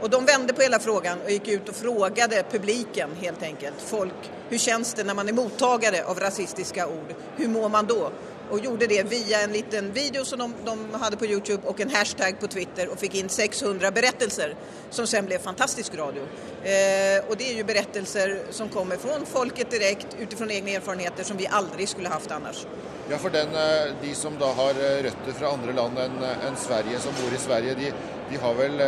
Och 0.00 0.10
de 0.10 0.24
vände 0.24 0.52
på 0.52 0.62
hela 0.62 0.78
frågan 0.78 1.18
och 1.24 1.30
gick 1.30 1.48
ut 1.48 1.68
och 1.68 1.74
frågade 1.74 2.44
publiken 2.50 3.10
helt 3.20 3.42
enkelt. 3.42 3.76
Folk, 3.78 4.30
hur 4.48 4.58
känns 4.58 4.94
det 4.94 5.04
när 5.04 5.14
man 5.14 5.28
är 5.28 5.32
mottagare 5.32 6.04
av 6.04 6.20
rasistiska 6.20 6.86
ord? 6.86 7.14
Hur 7.36 7.48
mår 7.48 7.68
man 7.68 7.86
då? 7.86 8.10
och 8.50 8.60
gjorde 8.60 8.86
det 8.86 9.02
via 9.02 9.40
en 9.40 9.52
liten 9.52 9.92
video 9.92 10.24
som 10.24 10.38
de, 10.38 10.54
de, 10.64 11.00
hade 11.00 11.16
på 11.16 11.26
Youtube 11.26 11.68
och 11.68 11.80
en 11.80 11.90
hashtag 11.90 12.40
på 12.40 12.46
Twitter 12.46 12.88
och 12.88 12.98
fick 12.98 13.14
in 13.14 13.28
600 13.28 13.90
berättelser 13.90 14.54
som 14.90 15.06
sen 15.06 15.26
blev 15.26 15.38
fantastisk 15.38 15.94
radio. 15.94 16.22
Eh, 16.22 17.24
och 17.28 17.36
det 17.36 17.50
är 17.50 17.54
ju 17.56 17.64
berättelser 17.64 18.42
som 18.50 18.68
kommer 18.68 18.96
från 18.96 19.26
folket 19.26 19.70
direkt 19.70 20.06
utifrån 20.18 20.50
egna 20.50 20.70
erfarenheter 20.70 21.24
som 21.24 21.36
vi 21.36 21.46
aldrig 21.46 21.88
skulle 21.88 22.08
haft 22.08 22.30
annars. 22.30 22.66
Ja, 23.10 23.18
for 23.18 23.30
den, 23.30 23.54
eh, 23.54 23.92
De 24.02 24.14
som 24.14 24.38
da 24.38 24.46
har 24.52 24.70
eh, 24.70 25.02
røtter 25.04 25.32
fra 25.38 25.52
andre 25.52 25.72
land 25.72 25.98
enn 25.98 26.22
en 26.24 26.56
Sverige, 26.56 27.00
som 27.00 27.12
bor 27.20 27.34
i 27.34 27.40
Sverige, 27.40 27.74
de, 27.74 27.92
de 28.30 28.40
har 28.40 28.54
vel 28.54 28.80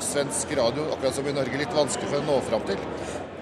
svensk 0.00 0.56
radio, 0.56 0.88
akkurat 0.92 1.14
som 1.14 1.28
i 1.28 1.32
Norge, 1.32 1.58
litt 1.58 1.76
vanskelig 1.76 2.08
for 2.08 2.20
å 2.20 2.26
nå 2.26 2.40
fram 2.48 2.64
til? 2.68 2.80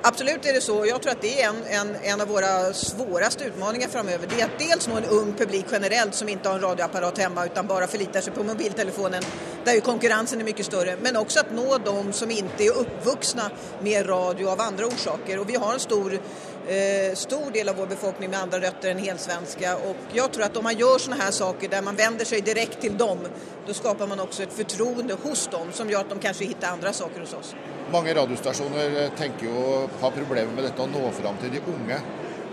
Absolut 0.06 0.46
är 0.46 0.52
det 0.52 0.60
så. 0.60 0.86
Jeg 0.86 1.02
tror 1.02 1.12
att 1.12 1.20
det 1.20 1.40
er 1.40 1.48
en, 1.48 1.64
en, 1.66 1.96
en 2.02 2.20
av 2.20 2.28
våre 2.28 2.74
svåraste 2.74 3.44
utmaningar 3.44 3.88
framöver. 3.88 4.26
Det 4.26 4.40
är 4.40 4.44
att 4.44 4.58
dels 4.58 4.88
nå 4.88 4.96
en 4.96 5.04
ung 5.04 5.32
publik 5.32 5.66
generellt 5.72 6.14
som 6.14 6.28
ikke 6.28 6.48
har 6.48 6.54
en 6.54 6.62
radioapparat 6.62 7.18
hemma 7.18 7.44
utan 7.46 7.66
bara 7.66 7.86
förlitar 7.86 8.20
sig 8.20 8.32
på 8.32 8.44
mobiltelefonen 8.44 9.22
der 9.64 9.72
ju 9.72 9.80
konkurrensen 9.80 10.40
är 10.40 10.44
mycket 10.44 10.66
större. 10.66 10.96
Men 11.00 11.16
også 11.16 11.40
att 11.40 11.52
nå 11.52 11.78
de 11.78 12.12
som 12.12 12.30
ikke 12.30 12.64
er 12.64 12.70
uppvuxna 12.70 13.50
med 13.80 14.08
radio 14.08 14.48
av 14.48 14.60
andre 14.60 14.84
orsaker. 14.84 15.38
Och 15.38 15.50
vi 15.50 15.56
har 15.56 15.72
en 15.72 15.80
stor 15.80 16.20
eh, 16.68 17.14
stor 17.14 17.50
del 17.50 17.68
av 17.68 17.76
vår 17.76 17.86
befolkning 17.86 18.30
med 18.30 18.40
andra 18.40 18.60
rötter 18.60 18.90
än 18.90 18.98
helsvenska 18.98 19.76
och 19.76 19.96
jag 20.12 20.32
tror 20.32 20.44
att 20.44 20.56
om 20.56 20.64
man 20.64 20.78
gör 20.78 20.98
sådana 20.98 21.22
här 21.22 21.30
saker 21.30 21.68
där 21.68 21.82
man 21.82 21.96
vänder 21.96 22.24
sig 22.24 22.40
direkt 22.40 22.80
till 22.80 22.96
dem 22.98 23.18
då 23.66 23.74
skapar 23.74 24.06
man 24.06 24.20
också 24.20 24.42
ett 24.42 24.52
förtroende 24.52 25.14
hos 25.22 25.46
dem 25.46 25.72
som 25.72 25.90
gör 25.90 26.00
att 26.00 26.08
de 26.08 26.18
kanske 26.18 26.44
hittar 26.44 26.68
andra 26.68 26.92
saker 26.92 27.20
hos 27.20 27.34
oss. 27.34 27.54
Mange 27.92 28.14
radiostasjoner 28.14 29.10
tenker 29.18 29.46
jo 29.46 29.88
har 30.00 30.10
problemer 30.10 30.52
med 30.54 30.64
dette 30.64 30.82
å 30.82 30.86
nå 30.86 31.10
fram 31.12 31.36
til 31.42 31.52
de 31.52 31.60
unge. 31.68 32.00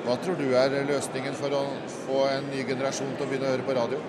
Hva 0.05 0.17
tror 0.17 0.35
du 0.39 0.47
er 0.57 0.75
løsningen 0.87 1.35
for 1.37 1.53
å 1.53 1.61
få 2.05 2.25
en 2.31 2.47
ny 2.51 2.63
generasjon 2.65 3.15
til 3.15 3.25
å 3.25 3.29
begynne 3.29 3.49
å 3.49 3.53
høre 3.55 3.65
på 3.67 3.75
radio? 3.77 3.99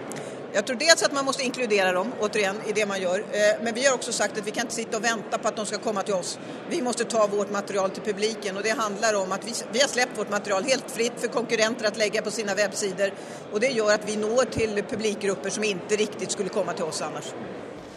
Jag 0.54 0.66
tror 0.66 0.76
dels 0.76 1.02
att 1.02 1.12
man 1.12 1.25
måste 1.25 1.42
inkludera 1.42 1.92
dem, 1.92 2.12
återigen, 2.21 2.56
i 2.66 2.73
det 2.73 2.87
man 2.87 3.00
gör. 3.00 3.18
Eh, 3.18 3.64
men 3.64 3.75
vi 3.75 3.87
har 3.87 3.94
också 3.94 4.12
sagt 4.12 4.38
att 4.38 4.47
vi 4.47 4.50
kan 4.50 4.61
inte 4.61 4.75
sitta 4.75 4.97
och 4.97 5.04
vänta 5.04 5.38
på 5.38 5.49
att 5.49 5.56
de 5.56 5.66
ska 5.66 5.78
komma 5.78 6.02
till 6.02 6.14
oss. 6.14 6.38
Vi 6.71 6.82
måste 6.82 7.04
ta 7.04 7.26
vårt 7.26 7.50
material 7.50 7.90
till 7.90 8.02
publiken 8.02 8.56
och 8.56 8.62
det 8.62 8.71
handlar 8.71 9.14
om 9.14 9.32
att 9.32 9.44
vi, 9.47 9.52
vi 9.73 9.80
har 9.80 9.88
släppt 9.88 10.18
vårt 10.18 10.30
material 10.30 10.64
helt 10.64 10.90
fritt 10.90 11.12
för 11.16 11.28
konkurrenter 11.28 11.87
att 11.87 11.97
lägga 11.99 12.23
på 12.23 12.30
sina 12.30 12.54
webbsidor. 12.54 13.11
Och 13.52 13.61
det 13.61 13.68
gör 13.68 13.94
att 13.94 14.09
vi 14.09 14.16
når 14.16 14.44
till 14.44 14.82
publikgrupper 14.90 15.50
som 15.50 15.64
inte 15.64 15.97
riktigt 15.97 16.30
skulle 16.30 16.49
komma 16.49 16.73
till 16.73 16.85
oss 16.85 17.02
annars. 17.02 17.25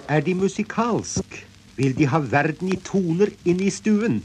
Är 0.07 0.21
de 0.21 0.35
musikalsk? 0.35 1.45
Vill 1.75 1.95
de 1.95 2.05
ha 2.05 2.19
verden 2.19 2.73
i 2.73 2.75
toner 2.75 3.29
inn 3.43 3.61
i 3.61 3.71
stuen? 3.71 4.21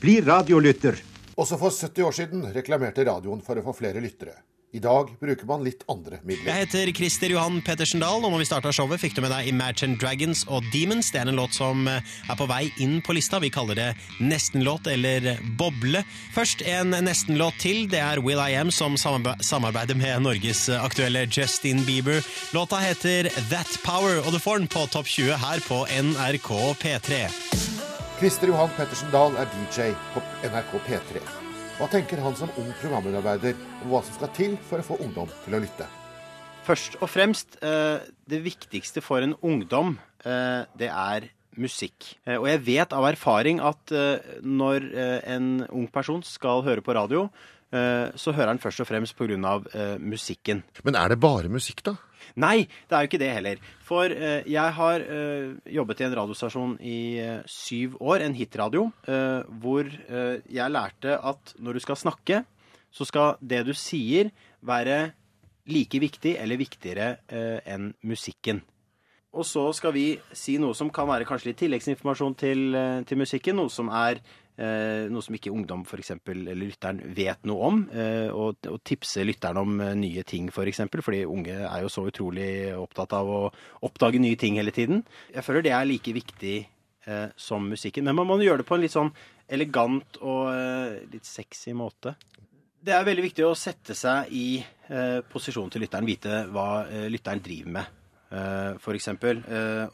Bli 0.00 0.20
radiolytter. 0.20 1.02
Også 1.38 1.58
for 1.58 1.70
70 1.70 2.02
år 2.02 2.12
siden 2.12 2.46
reklamerte 2.52 3.04
radioen 3.04 3.40
for 3.46 3.58
å 3.58 3.62
få 3.62 3.72
flere 3.78 4.00
lyttere. 4.02 4.32
I 4.70 4.80
dag 4.84 5.08
bruker 5.20 5.46
man 5.48 5.62
litt 5.64 5.80
andre 5.88 6.18
midler. 6.28 6.50
Jeg 6.50 6.66
heter 6.66 6.90
Christer 6.92 7.32
Johan 7.32 7.62
Pettersen 7.64 8.02
Dahl, 8.04 8.20
og 8.20 8.34
når 8.34 8.42
vi 8.42 8.48
starta 8.50 8.72
showet, 8.76 9.00
fikk 9.00 9.14
du 9.16 9.22
med 9.24 9.32
deg 9.32 9.48
Imagine 9.48 9.96
Dragons 9.96 10.42
og 10.44 10.66
Demons. 10.74 11.08
Det 11.14 11.22
er 11.22 11.30
en 11.30 11.40
låt 11.40 11.56
som 11.56 11.88
eh, 11.88 12.04
er 12.28 12.36
på 12.36 12.44
vei 12.50 12.66
inn 12.84 12.98
på 13.00 13.16
lista. 13.16 13.40
Vi 13.40 13.48
kaller 13.54 13.78
det 13.80 13.88
nestenlåt 14.20 14.90
eller 14.92 15.40
boble. 15.56 16.04
Først 16.36 16.66
en 16.68 16.92
nestenlåt 16.92 17.56
til. 17.64 17.86
Det 17.88 18.02
er 18.04 18.20
Will 18.20 18.44
I 18.44 18.58
Am 18.60 18.68
som 18.74 19.00
samarbeider 19.00 19.96
med 19.96 20.28
Norges 20.28 20.66
aktuelle 20.76 21.24
Justin 21.32 21.80
Bieber. 21.88 22.20
Låta 22.52 22.84
heter 22.84 23.32
That 23.48 23.80
Power, 23.88 24.20
og 24.20 24.36
du 24.36 24.42
får 24.42 24.60
den 24.60 24.72
på 24.76 24.84
Topp 24.92 25.08
20 25.08 25.40
her 25.48 25.64
på 25.64 25.84
NRK 25.88 26.52
P3. 26.84 27.24
Christer 28.20 28.52
Johan 28.52 28.76
Pettersen 28.76 29.08
Dahl 29.16 29.40
er 29.40 29.48
DJ 29.56 29.94
på 30.12 30.28
NRK 30.44 30.82
P3. 30.84 31.47
Hva 31.78 31.86
tenker 31.86 32.18
han 32.18 32.34
som 32.34 32.50
ung 32.58 32.72
programmedarbeider 32.80 33.54
om 33.84 33.92
hva 33.92 34.00
som 34.02 34.16
skal 34.16 34.30
til 34.34 34.54
for 34.66 34.82
å 34.82 34.86
få 34.86 34.96
ungdom 35.04 35.28
til 35.44 35.54
å 35.54 35.60
lytte? 35.62 35.86
Først 36.66 36.96
og 36.98 37.06
fremst, 37.06 37.54
eh, 37.62 38.02
det 38.26 38.40
viktigste 38.42 38.98
for 39.00 39.22
en 39.22 39.36
ungdom, 39.46 39.96
eh, 40.24 40.66
det 40.76 40.90
er 40.90 41.30
musikk. 41.56 42.16
Eh, 42.26 42.34
og 42.34 42.48
jeg 42.48 42.64
vet 42.66 42.92
av 42.92 43.04
erfaring 43.04 43.60
at 43.60 43.94
når 44.42 44.90
en 45.22 45.68
ung 45.70 45.86
person 45.86 46.20
skal 46.20 46.62
høre 46.62 46.82
på 46.82 46.94
radio, 46.94 47.30
så 47.70 48.32
hører 48.32 48.48
han 48.48 48.58
først 48.58 48.80
og 48.80 48.88
fremst 48.88 49.14
pga. 49.14 49.98
musikken. 50.00 50.64
Men 50.82 50.96
er 50.96 51.10
det 51.10 51.20
bare 51.20 51.48
musikk, 51.48 51.84
da? 51.84 51.94
Nei, 52.36 52.68
det 52.88 52.96
er 52.96 53.04
jo 53.04 53.10
ikke 53.10 53.20
det 53.22 53.30
heller. 53.32 53.62
For 53.86 54.12
eh, 54.12 54.46
jeg 54.48 54.74
har 54.78 55.04
eh, 55.04 55.56
jobbet 55.78 56.02
i 56.02 56.06
en 56.08 56.16
radiostasjon 56.18 56.76
i 56.84 57.00
eh, 57.22 57.42
syv 57.48 57.96
år, 58.00 58.24
en 58.26 58.36
hitradio, 58.36 58.88
eh, 59.08 59.40
hvor 59.62 59.88
eh, 59.88 60.40
jeg 60.44 60.74
lærte 60.74 61.16
at 61.16 61.54
når 61.58 61.78
du 61.78 61.84
skal 61.86 62.00
snakke, 62.00 62.42
så 62.90 63.04
skal 63.08 63.36
det 63.40 63.64
du 63.68 63.74
sier, 63.76 64.32
være 64.60 65.12
like 65.68 66.00
viktig 66.00 66.34
eller 66.40 66.60
viktigere 66.60 67.08
eh, 67.28 67.60
enn 67.68 67.92
musikken. 68.08 68.62
Og 69.38 69.44
så 69.44 69.66
skal 69.76 69.92
vi 69.92 70.06
si 70.32 70.56
noe 70.58 70.74
som 70.74 70.88
kan 70.90 71.06
være 71.08 71.26
kanskje 71.28 71.50
litt 71.50 71.58
tilleggsinformasjon 71.60 72.36
til, 72.40 72.78
til 73.06 73.20
musikken. 73.20 73.58
Noe 73.60 73.70
som 73.70 73.90
er 73.92 74.22
noe 74.58 75.22
som 75.22 75.36
ikke 75.36 75.52
ungdom 75.54 75.84
for 75.86 76.00
eksempel, 76.02 76.40
eller 76.42 76.66
lytteren 76.66 76.98
vet 77.14 77.44
noe 77.46 77.68
om. 77.68 77.82
Eh, 77.94 78.26
og, 78.34 78.58
tipse 78.86 79.22
lytteren 79.26 79.60
om 79.60 79.76
eh, 79.84 79.94
nye 79.98 80.24
ting, 80.26 80.48
f.eks. 80.50 80.56
For 80.58 80.70
eksempel, 80.70 81.02
fordi 81.04 81.20
unge 81.28 81.54
er 81.60 81.84
jo 81.84 81.92
så 81.92 82.06
utrolig 82.08 82.48
opptatt 82.74 83.14
av 83.18 83.30
å 83.30 83.42
oppdage 83.86 84.20
nye 84.22 84.38
ting 84.40 84.58
hele 84.58 84.74
tiden. 84.74 85.04
Jeg 85.34 85.46
føler 85.46 85.66
det 85.66 85.74
er 85.76 85.86
like 85.86 86.14
viktig 86.16 86.56
eh, 87.06 87.28
som 87.36 87.68
musikken. 87.70 88.08
Men 88.08 88.18
man 88.18 88.28
må 88.30 88.40
gjøre 88.42 88.62
det 88.62 88.68
på 88.68 88.78
en 88.78 88.82
litt 88.84 88.96
sånn 88.96 89.12
elegant 89.48 90.18
og 90.20 90.50
eh, 90.52 90.98
litt 91.12 91.28
sexy 91.28 91.76
måte. 91.76 92.16
Det 92.78 92.94
er 92.94 93.06
veldig 93.06 93.24
viktig 93.28 93.46
å 93.46 93.56
sette 93.58 93.94
seg 93.98 94.32
i 94.34 94.48
eh, 94.58 95.20
posisjon 95.30 95.70
til 95.70 95.82
lytteren, 95.84 96.06
vite 96.08 96.44
hva 96.50 96.86
lytteren 97.10 97.42
driver 97.44 97.78
med. 97.78 97.94
For 98.28 98.92
eksempel. 98.92 99.38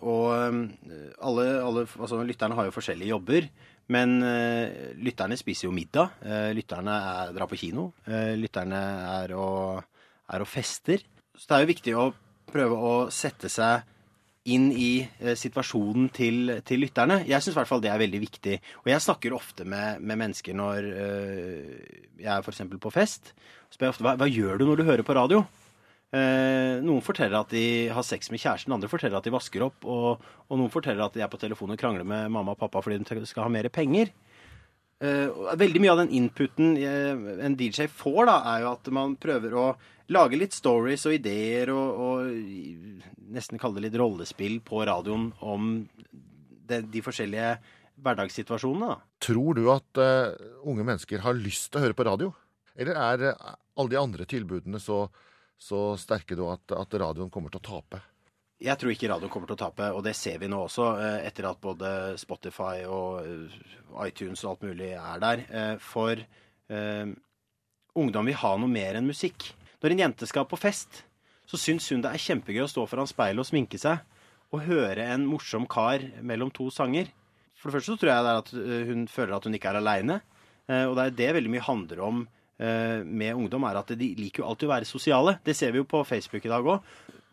og 0.03 0.25
alle, 0.35 1.45
alle 1.63 1.85
altså, 1.87 2.17
lytterne 2.27 2.57
har 2.59 2.67
jo 2.67 2.73
forskjellige 2.75 3.13
jobber. 3.13 3.47
Men 3.93 4.17
uh, 4.25 4.95
lytterne 5.05 5.37
spiser 5.37 5.69
jo 5.69 5.75
middag. 5.77 6.15
Uh, 6.25 6.51
lytterne 6.57 6.95
er, 6.95 7.33
drar 7.37 7.51
på 7.51 7.59
kino. 7.61 7.91
Uh, 8.09 8.33
lytterne 8.41 8.83
er 9.21 9.35
og, 9.37 9.83
er 10.33 10.45
og, 10.45 10.49
fester. 10.49 11.05
Så 11.35 11.51
det 11.51 11.57
er 11.57 11.65
jo 11.65 11.73
viktig 11.73 11.97
å 11.99 12.07
prøve 12.49 12.79
å 12.79 12.95
sette 13.13 13.51
seg 13.53 13.91
inn 14.45 14.67
i 14.77 15.01
situasjonen 15.41 16.11
til, 16.13 16.51
til, 16.69 16.83
lytterne. 16.85 17.23
Jeg 17.25 17.41
syns 17.41 17.55
i 17.55 17.59
hvert 17.63 17.71
fall 17.71 17.81
det 17.81 17.89
er 17.89 18.03
veldig 18.03 18.21
viktig. 18.27 18.59
Og 18.83 18.91
jeg 18.93 19.01
snakker 19.01 19.33
ofte 19.33 19.65
med, 19.65 20.03
med 20.05 20.21
mennesker 20.21 20.57
når 20.59 20.89
jeg 22.21 22.29
er 22.29 22.45
f.eks. 22.45 22.61
på 22.77 22.93
fest. 22.93 23.33
spør 23.73 23.89
jeg 23.89 23.95
ofte 23.95 24.05
hva, 24.05 24.13
hva 24.21 24.29
gjør 24.29 24.61
du 24.61 24.67
når 24.69 24.83
du 24.83 24.85
hører 24.91 25.09
på 25.09 25.17
radio? 25.17 25.41
Eh, 26.15 26.77
noen 26.85 27.03
forteller 27.03 27.41
at 27.41 27.51
de 27.51 27.89
har 27.91 28.05
sex 28.07 28.31
med 28.31 28.39
kjæresten, 28.39 28.75
andre 28.75 28.91
forteller 28.91 29.19
at 29.19 29.27
de 29.27 29.33
vasker 29.35 29.65
opp, 29.67 29.83
og, 29.83 30.23
og 30.47 30.61
noen 30.61 30.71
forteller 30.71 31.03
at 31.09 31.17
de 31.17 31.25
er 31.25 31.33
på 31.33 31.41
telefonen 31.43 31.75
og 31.75 31.81
krangler 31.81 32.07
med 32.07 32.31
mamma 32.31 32.55
og 32.55 32.61
pappa 32.61 32.83
fordi 32.85 33.01
de 33.03 33.27
skal 33.27 33.49
ha 33.49 33.51
mer 33.51 33.67
penger. 33.75 34.13
Eh, 35.03 35.43
veldig 35.59 35.83
mye 35.83 35.91
av 35.91 36.05
den 36.05 36.13
inputen 36.15 36.77
eh, 36.79 37.25
en 37.45 37.57
DJ 37.59 37.89
får, 37.91 38.29
da, 38.31 38.37
er 38.53 38.63
jo 38.63 38.71
at 38.77 38.93
man 38.95 39.17
prøver 39.21 39.57
å 39.59 39.67
lage 40.15 40.39
litt 40.39 40.55
stories 40.55 41.07
og 41.09 41.17
ideer 41.17 41.73
og, 41.75 42.05
og 42.05 43.25
nesten 43.35 43.59
kalle 43.59 43.81
det 43.81 43.89
litt 43.89 43.99
rollespill 43.99 44.61
på 44.65 44.85
radioen 44.87 45.31
om 45.43 45.73
de, 45.91 46.79
de 46.79 47.03
forskjellige 47.05 47.57
hverdagssituasjonene. 48.05 48.95
Da. 48.95 48.99
Tror 49.25 49.59
du 49.59 49.67
at 49.73 50.01
uh, 50.01 50.35
unge 50.67 50.87
mennesker 50.87 51.23
har 51.25 51.37
lyst 51.39 51.71
til 51.71 51.81
å 51.81 51.85
høre 51.87 51.97
på 51.97 52.07
radio? 52.07 52.31
Eller 52.77 52.99
er 53.01 53.29
uh, 53.33 53.55
alle 53.79 53.95
de 53.95 54.01
andre 54.01 54.27
tilbudene 54.29 54.81
så 54.83 55.07
så 55.61 55.95
sterke 56.01 56.37
du 56.37 56.45
at, 56.51 56.75
at 56.77 56.99
radioen 57.01 57.31
kommer 57.33 57.53
til 57.53 57.63
å 57.63 57.69
tape? 57.69 58.03
Jeg 58.63 58.79
tror 58.79 58.93
ikke 58.95 59.09
radioen 59.11 59.33
kommer 59.33 59.51
til 59.51 59.59
å 59.59 59.63
tape, 59.65 59.89
og 59.93 60.05
det 60.07 60.15
ser 60.17 60.39
vi 60.39 60.49
nå 60.49 60.61
også, 60.65 60.87
eh, 61.03 61.27
etter 61.27 61.49
at 61.49 61.61
både 61.61 61.89
Spotify 62.21 62.85
og 62.87 63.27
eh, 63.27 63.57
iTunes 64.07 64.45
og 64.45 64.55
alt 64.55 64.69
mulig 64.69 64.93
er 64.95 65.23
der. 65.23 65.43
Eh, 65.51 65.75
for 65.83 66.21
uh, 66.71 67.07
ungdom 67.99 68.31
vil 68.31 68.39
ha 68.41 68.53
noe 68.57 68.71
mer 68.71 68.97
enn 68.99 69.11
musikk. 69.11 69.51
Når 69.83 69.95
en 69.95 70.05
jente 70.05 70.29
skal 70.31 70.47
på 70.49 70.59
fest, 70.59 71.03
så 71.51 71.61
syns 71.61 71.91
hun 71.93 72.05
det 72.05 72.15
er 72.15 72.23
kjempegøy 72.25 72.63
å 72.65 72.71
stå 72.71 72.87
foran 72.89 73.11
speilet 73.11 73.43
og 73.43 73.51
sminke 73.51 73.81
seg 73.81 74.01
og 74.55 74.65
høre 74.65 75.11
en 75.13 75.27
morsom 75.29 75.67
kar 75.69 76.07
mellom 76.25 76.53
to 76.55 76.71
sanger. 76.73 77.11
For 77.59 77.69
det 77.69 77.77
første 77.77 77.93
så 77.93 78.01
tror 78.01 78.13
jeg 78.13 78.25
det 78.25 78.33
er 78.33 78.41
at 78.41 78.89
hun 78.89 79.05
føler 79.11 79.37
at 79.37 79.49
hun 79.49 79.59
ikke 79.59 79.73
er 79.73 79.81
aleine. 79.81 80.17
Og 80.71 80.95
det 80.97 81.05
er 81.05 81.17
det 81.19 81.31
veldig 81.37 81.53
mye 81.53 81.67
handler 81.67 82.03
om 82.07 82.23
med 82.59 83.35
ungdom, 83.35 83.65
er 83.67 83.81
at 83.81 83.89
de 83.99 84.09
liker 84.15 84.45
jo 84.45 84.47
alltid 84.47 84.69
å 84.69 84.73
være 84.75 84.87
sosiale. 84.87 85.39
Det 85.43 85.57
ser 85.59 85.73
vi 85.75 85.81
jo 85.81 85.87
på 85.91 86.05
Facebook 86.07 86.45
i 86.47 86.53
dag 86.53 86.67
òg. 86.75 86.85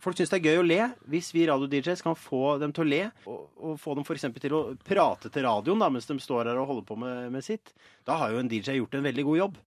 Folk 0.01 0.17
syns 0.17 0.31
det 0.33 0.39
er 0.39 0.47
gøy 0.49 0.59
å 0.61 0.65
le. 0.65 0.79
Hvis 1.13 1.29
vi 1.35 1.45
radio-DJs 1.45 2.01
kan 2.01 2.17
få 2.17 2.55
dem 2.61 2.71
til 2.73 2.87
å 2.87 2.89
le, 2.89 3.01
og, 3.29 3.41
og 3.61 3.75
få 3.81 3.93
dem 3.97 4.05
f.eks. 4.07 4.25
til 4.41 4.55
å 4.57 4.61
prate 4.81 5.29
til 5.29 5.45
radioen 5.45 5.83
da, 5.83 5.91
mens 5.93 6.09
de 6.09 6.17
står 6.17 6.49
her 6.49 6.61
og 6.61 6.71
holder 6.71 6.87
på 6.87 6.97
med, 7.03 7.27
med 7.35 7.45
sitt, 7.45 7.73
da 8.07 8.17
har 8.17 8.33
jo 8.33 8.41
en 8.41 8.49
DJ 8.49 8.79
gjort 8.79 8.97
en 8.97 9.05
veldig 9.05 9.27
god 9.29 9.41
jobb. 9.43 9.61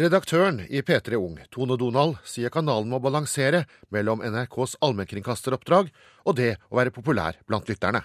Redaktøren 0.00 0.60
i 0.68 0.84
P3 0.86 1.18
Ung, 1.18 1.40
Tone 1.50 1.74
Donald, 1.80 2.20
sier 2.22 2.52
kanalen 2.54 2.92
må 2.92 3.00
balansere 3.02 3.64
mellom 3.90 4.20
NRKs 4.22 4.76
allmennkringkasteroppdrag 4.86 5.88
og 6.28 6.36
det 6.38 6.52
å 6.68 6.78
være 6.78 6.92
populær 6.94 7.40
blant 7.48 7.66
lytterne. 7.72 8.04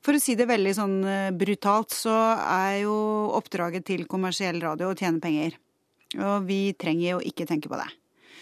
For 0.00 0.16
å 0.16 0.22
si 0.22 0.36
det 0.38 0.48
veldig 0.48 0.74
sånn 0.76 0.98
eh, 1.04 1.30
brutalt, 1.36 1.92
så 1.92 2.14
er 2.40 2.82
jo 2.86 2.94
oppdraget 3.36 3.88
til 3.90 4.06
kommersiell 4.10 4.60
radio 4.62 4.92
å 4.92 4.96
tjene 4.96 5.20
penger. 5.22 5.58
Og 6.18 6.46
vi 6.48 6.72
trenger 6.78 7.16
jo 7.16 7.24
ikke 7.30 7.46
tenke 7.46 7.70
på 7.70 7.78
det. 7.78 7.90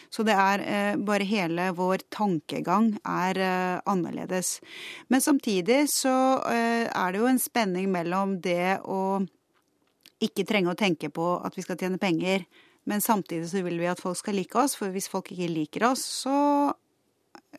Så 0.09 0.25
det 0.25 0.37
er 0.41 0.63
eh, 0.65 0.95
bare 0.97 1.27
hele 1.29 1.69
vår 1.77 2.05
tankegang 2.13 2.95
er 3.05 3.41
eh, 3.45 3.81
annerledes. 3.89 4.59
Men 5.13 5.25
samtidig 5.25 5.83
så 5.93 6.15
eh, 6.49 6.87
er 6.89 7.13
det 7.13 7.21
jo 7.21 7.29
en 7.29 7.43
spenning 7.43 7.91
mellom 7.93 8.39
det 8.45 8.79
å 8.89 9.21
ikke 10.25 10.47
trenge 10.49 10.73
å 10.73 10.79
tenke 10.79 11.13
på 11.15 11.37
at 11.45 11.55
vi 11.55 11.63
skal 11.63 11.79
tjene 11.79 12.01
penger, 12.01 12.47
men 12.89 13.05
samtidig 13.05 13.51
så 13.51 13.61
vil 13.63 13.77
vi 13.79 13.91
at 13.91 14.01
folk 14.01 14.17
skal 14.19 14.35
like 14.39 14.57
oss, 14.59 14.75
for 14.79 14.91
hvis 14.91 15.11
folk 15.13 15.29
ikke 15.35 15.51
liker 15.53 15.85
oss, 15.91 16.03
så 16.25 16.73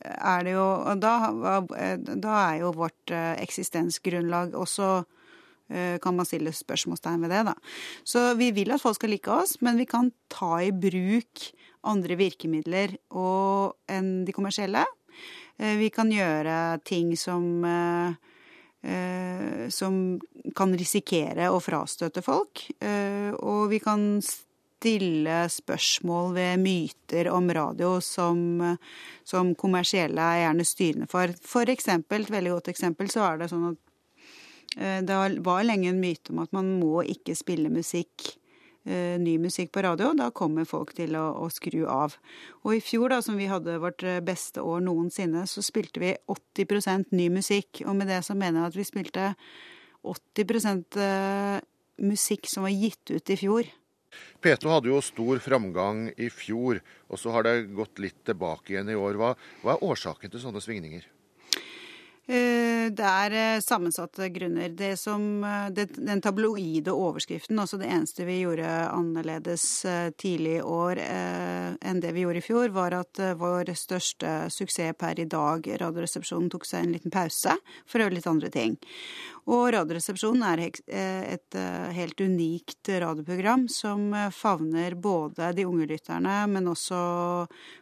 er 0.06 0.44
det 0.48 0.54
jo 0.56 0.66
Da, 1.02 1.14
da 2.16 2.36
er 2.50 2.60
jo 2.64 2.74
vårt 2.78 3.14
eksistensgrunnlag 3.14 4.56
også 4.58 5.04
kan 5.70 6.16
man 6.18 6.26
stille 6.26 6.50
spørsmålstegn 6.50 7.22
ved 7.22 7.30
det, 7.30 7.44
da. 7.46 7.54
Så 8.02 8.32
vi 8.40 8.48
vil 8.56 8.72
at 8.74 8.82
folk 8.82 8.98
skal 8.98 9.12
like 9.14 9.30
oss, 9.30 9.60
men 9.62 9.78
vi 9.78 9.86
kan 9.86 10.10
ta 10.34 10.64
i 10.66 10.72
bruk 10.74 11.44
andre 11.86 12.18
virkemidler 12.18 12.96
enn 13.94 14.10
de 14.26 14.34
kommersielle. 14.34 14.82
Vi 15.60 15.92
kan 15.94 16.10
gjøre 16.10 16.80
ting 16.90 17.14
som 17.20 17.62
som 19.70 19.96
kan 20.56 20.74
risikere 20.80 21.50
å 21.52 21.60
frastøte 21.60 22.24
folk. 22.24 22.64
Og 23.44 23.66
vi 23.74 23.80
kan 23.84 24.22
stille 24.80 25.42
spørsmål 25.52 26.34
ved 26.38 26.64
myter 26.64 27.30
om 27.34 27.50
radio 27.52 27.98
som, 28.04 28.40
som 29.28 29.54
kommersielle 29.60 30.24
er 30.24 30.46
gjerne 30.46 30.68
styrende 30.68 31.10
for. 31.12 31.36
For 31.44 31.70
eksempel, 31.72 32.24
et 32.24 32.34
veldig 32.34 32.56
godt 32.56 32.72
eksempel, 32.72 33.12
så 33.12 33.26
er 33.28 33.42
det 33.42 33.52
sånn 33.52 33.72
at 33.74 33.86
det 35.04 35.16
var 35.44 35.64
lenge 35.66 35.90
en 35.90 36.00
myte 36.00 36.32
om 36.32 36.44
at 36.44 36.52
man 36.54 36.68
må 36.78 37.02
ikke 37.10 37.34
spille 37.36 37.72
musikk 37.74 38.36
ny 39.20 39.36
musikk 39.38 39.72
på 39.76 39.84
radio. 39.84 40.14
Da 40.18 40.30
kommer 40.34 40.66
folk 40.66 40.94
til 40.98 41.16
å, 41.20 41.26
å, 41.44 41.50
skru 41.54 41.84
av. 41.90 42.16
Og 42.64 42.78
i 42.78 42.84
fjor, 42.84 43.10
da, 43.12 43.20
som 43.22 43.38
vi 43.38 43.50
hadde 43.50 43.80
vårt 43.82 44.06
beste 44.26 44.64
år 44.66 44.82
noensinne, 44.86 45.44
så 45.50 45.62
spilte 45.66 46.02
vi 46.02 46.14
80% 46.32 47.12
ny 47.14 47.28
musikk. 47.34 47.84
Og 47.86 47.98
med 48.00 48.10
det 48.10 48.22
så 48.26 48.38
mener 48.40 48.64
jeg 48.64 48.72
at 48.72 48.80
vi 48.80 48.88
spilte 48.88 49.28
80% 50.08 51.00
musikk 52.00 52.50
som 52.50 52.66
var 52.66 52.74
gitt 52.74 53.12
ut 53.12 53.30
i 53.30 53.40
fjor. 53.40 53.70
P2 54.42 54.72
hadde 54.72 54.92
jo 54.92 55.02
stor 55.04 55.42
framgang 55.44 56.08
i 56.18 56.30
fjor, 56.34 56.82
og 57.10 57.22
så 57.22 57.34
har 57.36 57.46
det 57.46 57.70
gått 57.78 58.02
litt 58.02 58.22
tilbake 58.28 58.74
igjen 58.74 58.92
i 58.94 58.98
år. 58.98 59.20
Hva, 59.20 59.34
hva 59.64 59.76
er 59.76 59.86
årsaken 59.86 60.34
til 60.34 60.44
sånne 60.44 60.64
svingninger? 60.64 61.06
Det 62.30 63.06
er 63.10 63.34
sammensatte 63.66 64.28
grunner. 64.30 64.70
Det 64.78 64.92
som, 65.02 65.42
det, 65.74 65.88
den 65.98 66.22
tabloide 66.22 66.94
overskriften, 66.94 67.58
altså 67.58 67.80
det 67.82 67.88
eneste 67.90 68.28
vi 68.28 68.36
gjorde 68.44 68.70
annerledes 68.94 69.64
tidlig 70.22 70.60
i 70.60 70.62
år 70.62 71.02
enn 71.02 72.04
det 72.04 72.12
vi 72.14 72.28
gjorde 72.28 72.44
i 72.44 72.46
fjor, 72.46 72.70
var 72.76 72.94
at 73.00 73.22
vår 73.40 73.74
største 73.74 74.36
suksess 74.54 74.94
per 75.02 75.24
i 75.24 75.26
dag, 75.26 75.66
Radioresepsjonen, 75.82 76.52
tok 76.54 76.70
seg 76.70 76.86
en 76.86 76.94
liten 77.00 77.14
pause 77.14 77.58
for 77.90 77.98
å 77.98 78.06
gjøre 78.06 78.20
litt 78.20 78.30
andre 78.30 78.54
ting. 78.54 78.78
Og 79.50 79.72
Radioresepsjonen 79.74 80.46
er 80.52 80.66
et 80.70 81.60
helt 81.98 82.22
unikt 82.22 82.94
radioprogram 82.94 83.66
som 83.74 84.14
favner 84.38 84.94
både 84.94 85.50
de 85.58 85.66
unge 85.66 85.90
lytterne, 85.90 86.44
men 86.46 86.70
også 86.70 87.02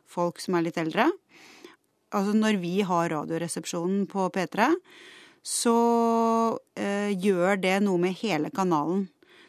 folk 0.07 0.39
som 0.39 0.55
er 0.55 0.69
litt 0.69 0.79
eldre. 0.79 1.11
Altså 2.15 2.33
når 2.37 2.59
vi 2.61 2.79
har 2.87 3.09
Radioresepsjonen 3.11 4.05
på 4.07 4.29
P3, 4.35 4.71
så 5.43 5.77
eh, 6.79 7.11
gjør 7.15 7.59
det 7.63 7.77
noe 7.83 7.99
med 8.01 8.15
hele 8.21 8.51
kanalen. 8.51 9.07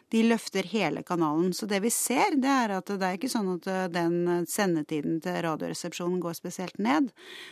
De 0.09 0.23
løfter 0.25 0.65
hele 0.71 1.03
kanalen. 1.05 1.53
Så 1.53 1.67
det 1.69 1.83
vi 1.83 1.91
ser, 1.93 2.33
det 2.41 2.49
er 2.49 2.73
at 2.79 2.89
det 2.89 3.05
er 3.05 3.17
ikke 3.19 3.29
sånn 3.29 3.51
at 3.53 3.67
den 3.93 4.47
sendetiden 4.49 5.19
til 5.21 5.37
Radioresepsjonen 5.45 6.17
går 6.23 6.37
spesielt 6.39 6.79
ned. 6.81 7.11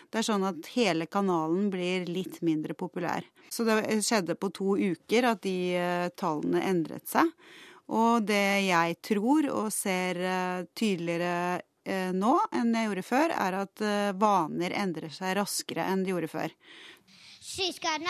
Det 0.09 0.23
er 0.23 0.25
sånn 0.25 0.47
at 0.47 0.71
hele 0.73 1.05
kanalen 1.05 1.69
blir 1.73 2.09
litt 2.09 2.41
mindre 2.41 2.73
populær. 2.73 3.27
Så 3.53 3.67
det 3.67 3.77
skjedde 4.01 4.35
på 4.41 4.49
to 4.57 4.73
uker 4.73 5.29
at 5.29 5.45
de 5.45 5.77
tallene 6.17 6.65
endret 6.65 7.05
seg. 7.07 7.29
Og 7.93 8.25
det 8.27 8.65
jeg 8.65 8.97
tror 9.05 9.51
og 9.53 9.69
ser 9.71 10.17
tydeligere 10.75 11.61
nå 12.13 12.33
enn 12.51 12.75
jeg 12.75 12.89
gjorde 12.89 13.05
før, 13.07 13.33
er 13.33 13.57
at 13.63 13.83
vaner 14.19 14.75
endrer 14.75 15.13
seg 15.13 15.37
raskere 15.39 15.87
enn 15.87 16.03
de 16.03 16.11
gjorde 16.13 16.31
før. 16.31 16.55
She's 17.39 17.79
got 17.79 18.01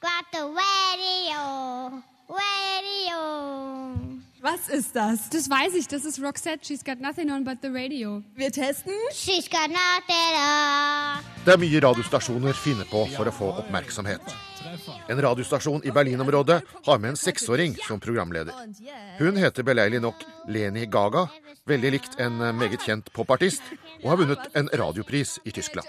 got 0.00 0.24
the 0.32 0.44
radio, 0.46 2.02
radio. 2.28 3.97
Was 4.40 4.68
ist 4.68 4.94
das? 4.94 5.28
Das 5.30 5.50
weiß 5.50 5.74
ich, 5.74 5.88
das 5.88 6.04
ist 6.04 6.22
Roxette. 6.22 6.64
She's 6.64 6.84
got 6.84 7.00
nothing 7.00 7.30
on 7.30 7.42
but 7.44 7.58
the 7.60 7.68
radio. 7.68 8.22
Wir 8.36 8.52
testen. 8.52 8.92
She's 9.12 9.48
got 9.50 9.68
nothing 9.68 10.34
on. 10.36 11.24
Det 11.44 11.54
er 11.54 11.58
mye 11.58 11.80
radiostasjoner 11.82 12.54
finner 12.54 12.86
på 12.86 13.02
for 13.16 13.26
å 13.26 13.32
få 13.34 13.48
oppmerksomhet. 13.64 14.22
En 15.08 15.22
radiostasjon 15.22 15.82
i 15.84 15.90
Berlin-området 15.90 16.60
har 16.86 16.98
med 16.98 17.10
en 17.14 17.18
seksåring 17.18 17.74
som 17.88 17.98
programleder. 18.00 18.54
Hun 19.18 19.36
heter 19.36 19.66
beleilig 19.66 20.02
nok 20.04 20.22
Leni 20.46 20.86
Gaga, 20.86 21.26
veldig 21.66 21.92
likt 21.96 22.18
en 22.20 22.38
meget 22.58 22.84
kjent 22.84 23.10
popartist, 23.12 23.62
og 24.04 24.10
har 24.12 24.20
vunnet 24.22 24.50
en 24.54 24.70
radiopris 24.70 25.38
i 25.44 25.50
Tyskland. 25.50 25.88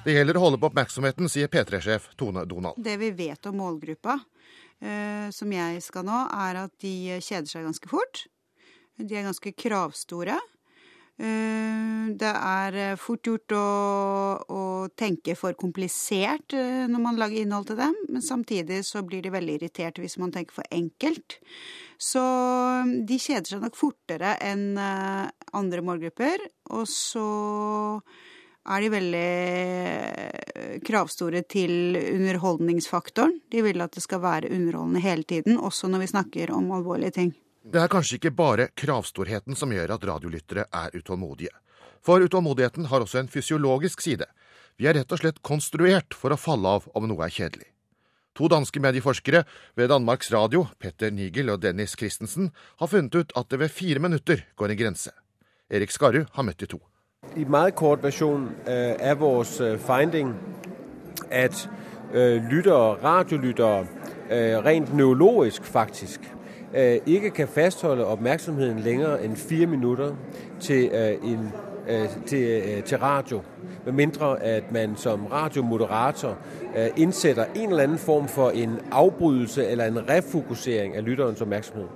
Det 0.00 0.14
gjelder 0.14 0.38
å 0.38 0.44
holde 0.46 0.58
på 0.60 0.70
oppmerksomheten, 0.70 1.28
sier 1.28 1.50
P3-sjef 1.52 2.14
Tone 2.16 2.46
Donald. 2.48 2.78
Det 2.80 2.94
vi 3.02 3.10
vet 3.12 3.44
om 3.50 3.58
målgruppa 3.60 4.14
eh, 4.80 5.26
som 5.34 5.52
jeg 5.52 5.82
skal 5.84 6.06
nå, 6.08 6.22
er 6.32 6.62
at 6.62 6.72
de 6.80 7.18
kjeder 7.18 7.50
seg 7.50 7.66
ganske 7.68 7.90
fort. 7.90 8.22
De 8.96 9.18
er 9.18 9.28
ganske 9.28 9.52
kravstore. 9.52 10.38
Det 11.20 12.30
er 12.32 12.96
fort 12.96 13.28
gjort 13.28 13.52
å, 13.52 13.64
å, 14.40 14.60
tenke 14.96 15.34
for 15.36 15.52
komplisert 15.58 16.54
når 16.88 17.02
man 17.02 17.18
lager 17.20 17.42
innhold 17.42 17.68
til 17.68 17.76
dem, 17.76 17.92
men 18.08 18.24
samtidig 18.24 18.78
så 18.88 19.02
blir 19.04 19.20
de 19.26 19.34
veldig 19.34 19.58
irritert 19.58 20.00
hvis 20.00 20.16
man 20.22 20.32
tenker 20.32 20.62
for 20.62 20.72
enkelt. 20.72 21.36
Så 22.00 22.24
de 23.04 23.20
kjeder 23.20 23.52
seg 23.52 23.60
nok 23.66 23.76
fortere 23.76 24.32
enn 24.40 24.80
andre 24.80 25.84
målgrupper, 25.84 26.46
og 26.72 26.88
så 26.88 27.26
er 28.70 28.84
de 28.84 28.90
veldig 28.92 30.80
kravstore 30.86 31.42
til 31.50 31.96
underholdningsfaktoren. 31.98 33.40
De 33.50 33.62
vil 33.66 33.82
at 33.82 33.96
det 33.96 34.04
skal 34.04 34.22
være 34.22 34.50
underholdende 34.50 35.02
hele 35.04 35.26
tiden, 35.26 35.58
også 35.58 35.90
når 35.90 36.04
vi 36.04 36.10
snakker 36.12 36.52
om 36.54 36.70
alvorlige 36.76 37.16
ting. 37.18 37.32
Det 37.60 37.80
er 37.82 37.90
kanskje 37.92 38.16
ikke 38.16 38.32
bare 38.32 38.70
kravstorheten 38.78 39.58
som 39.58 39.72
gjør 39.74 39.96
at 39.96 40.06
radiolyttere 40.08 40.64
er 40.72 40.94
utålmodige. 40.96 41.52
For 42.00 42.22
utålmodigheten 42.24 42.88
har 42.88 43.04
også 43.04 43.20
en 43.20 43.28
fysiologisk 43.28 44.00
side. 44.00 44.24
Vi 44.80 44.88
er 44.88 44.96
rett 44.96 45.12
og 45.12 45.20
slett 45.20 45.42
konstruert 45.44 46.16
for 46.16 46.32
å 46.32 46.40
falle 46.40 46.78
av 46.78 46.86
om 46.96 47.08
noe 47.10 47.26
er 47.26 47.34
kjedelig. 47.34 47.68
To 48.38 48.48
danske 48.48 48.80
medieforskere 48.80 49.42
ved 49.76 49.90
Danmarks 49.92 50.30
Radio, 50.32 50.64
Petter 50.80 51.10
Nigel 51.12 51.50
og 51.52 51.60
Dennis 51.60 51.96
Christensen, 51.98 52.48
har 52.80 52.88
funnet 52.88 53.14
ut 53.14 53.34
at 53.36 53.50
det 53.50 53.60
ved 53.60 53.74
fire 53.74 54.00
minutter 54.00 54.46
går 54.56 54.72
en 54.72 54.80
grense. 54.80 55.12
Erik 55.68 55.92
Skarru 55.92 56.24
har 56.24 56.46
møtt 56.46 56.62
de 56.62 56.70
to. 56.70 56.80
I 57.36 57.44
meget 57.44 57.74
kort 57.74 58.02
versjon 58.02 58.42
øh, 58.66 58.74
er 58.98 59.14
vores 59.14 59.62
finding 59.78 60.36
at 61.30 61.70
øh, 62.14 62.42
lyttere, 62.44 62.96
radiolyttere, 63.04 63.80
øh, 64.30 64.64
rent 64.64 64.94
neurologisk 64.96 65.64
faktisk, 65.64 66.34
ikke 67.06 67.30
kan 67.30 67.48
fastholde 67.48 68.06
opmærksomheden 68.06 68.78
længere 68.78 69.24
enn 69.24 69.36
fire 69.36 69.66
minutter 69.66 70.14
til, 70.60 70.90
en, 71.22 71.52
til, 72.26 72.82
til 72.82 72.98
radio. 72.98 73.42
Med 73.84 73.92
mindre 73.92 74.42
at 74.42 74.72
man 74.72 74.96
som 74.96 75.26
radiomoderator 75.26 76.36
innsetter 76.96 77.44
en 77.54 77.70
eller 77.70 77.82
annen 77.82 77.98
form 77.98 78.28
for 78.28 78.50
en 78.50 78.78
afbrydelse 78.92 79.66
eller 79.66 79.84
en 79.84 80.08
refokusering 80.08 80.96
av 80.96 81.02
lytterens 81.02 81.40
oppmerksomhet. 81.40 81.88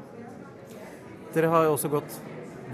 Dere 1.35 1.49
har 1.49 1.65
jo 1.65 1.73
også 1.73 1.89
gått 1.89 2.23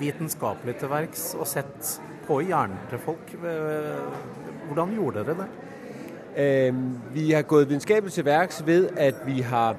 vitenskapelig 0.00 0.76
til 0.76 0.88
verks 0.88 1.34
og 1.34 1.46
sett 1.46 2.00
på 2.30 2.40
hjernen 2.40 2.76
til 2.90 2.98
folk. 2.98 3.36
Hvordan 4.66 4.94
gjorde 4.94 5.24
dere 5.24 5.36
det? 5.36 5.46
Vi 7.14 7.30
har 7.30 7.42
gått 7.42 7.68
vitenskapelig 7.68 8.12
til 8.12 8.24
verks 8.24 8.66
ved 8.66 8.88
at 8.96 9.14
vi 9.26 9.40
har 9.40 9.76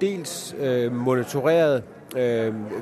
dels 0.00 0.54
monitoreret 0.92 1.82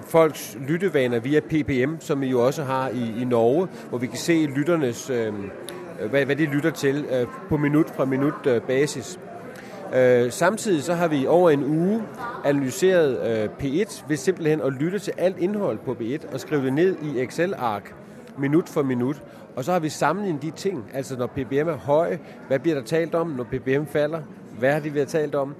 folks 0.06 0.58
lyttevaner 0.68 1.18
via 1.18 1.40
PPM, 1.40 2.00
som 2.00 2.20
vi 2.20 2.26
jo 2.26 2.46
også 2.46 2.62
har 2.62 2.88
i, 2.88 3.22
i 3.22 3.24
Norge, 3.24 3.68
hvor 3.88 3.98
vi 3.98 4.06
kan 4.06 4.18
se 4.18 4.46
lytternes 4.56 5.10
hva, 6.10 6.24
hva 6.24 6.34
de 6.34 6.46
lytter 6.46 6.70
til 6.70 7.04
på 7.48 7.56
minutt 7.56 7.90
fra 7.96 8.04
minutt 8.04 8.48
basis. 8.66 9.18
Samtidig 10.30 10.82
så 10.82 10.94
har 10.94 11.08
vi 11.08 11.26
over 11.26 11.50
en 11.50 11.64
uke 11.64 12.04
analysert 12.44 13.50
P1 13.62 14.04
ved 14.08 14.16
simpelthen 14.16 14.62
å 14.62 14.68
lytte 14.68 14.98
til 14.98 15.12
alt 15.18 15.38
innhold 15.38 15.78
på 15.78 15.94
P1 15.94 16.32
og 16.32 16.40
skrive 16.40 16.64
det 16.64 16.72
ned 16.72 16.94
i 17.02 17.20
Excel-ark 17.20 17.94
minut 18.40 18.68
for 18.68 18.82
minut. 18.82 19.22
Og 19.56 19.64
så 19.64 19.72
har 19.72 19.78
vi 19.78 19.88
sammenlignet 19.88 20.42
de 20.42 20.50
ting, 20.50 20.90
altså 20.94 21.16
når 21.16 21.26
PBM 21.26 21.68
er 21.68 21.76
høje, 21.76 22.18
hvad 22.48 22.58
bliver 22.58 22.74
der 22.74 22.84
talt 22.84 23.14
om, 23.14 23.26
når 23.26 23.44
PBM 23.44 23.84
falder, 23.84 24.22
hvad 24.58 24.72
har 24.72 24.80
de 24.80 24.94
været 24.94 25.08
talt 25.08 25.34
om, 25.34 25.54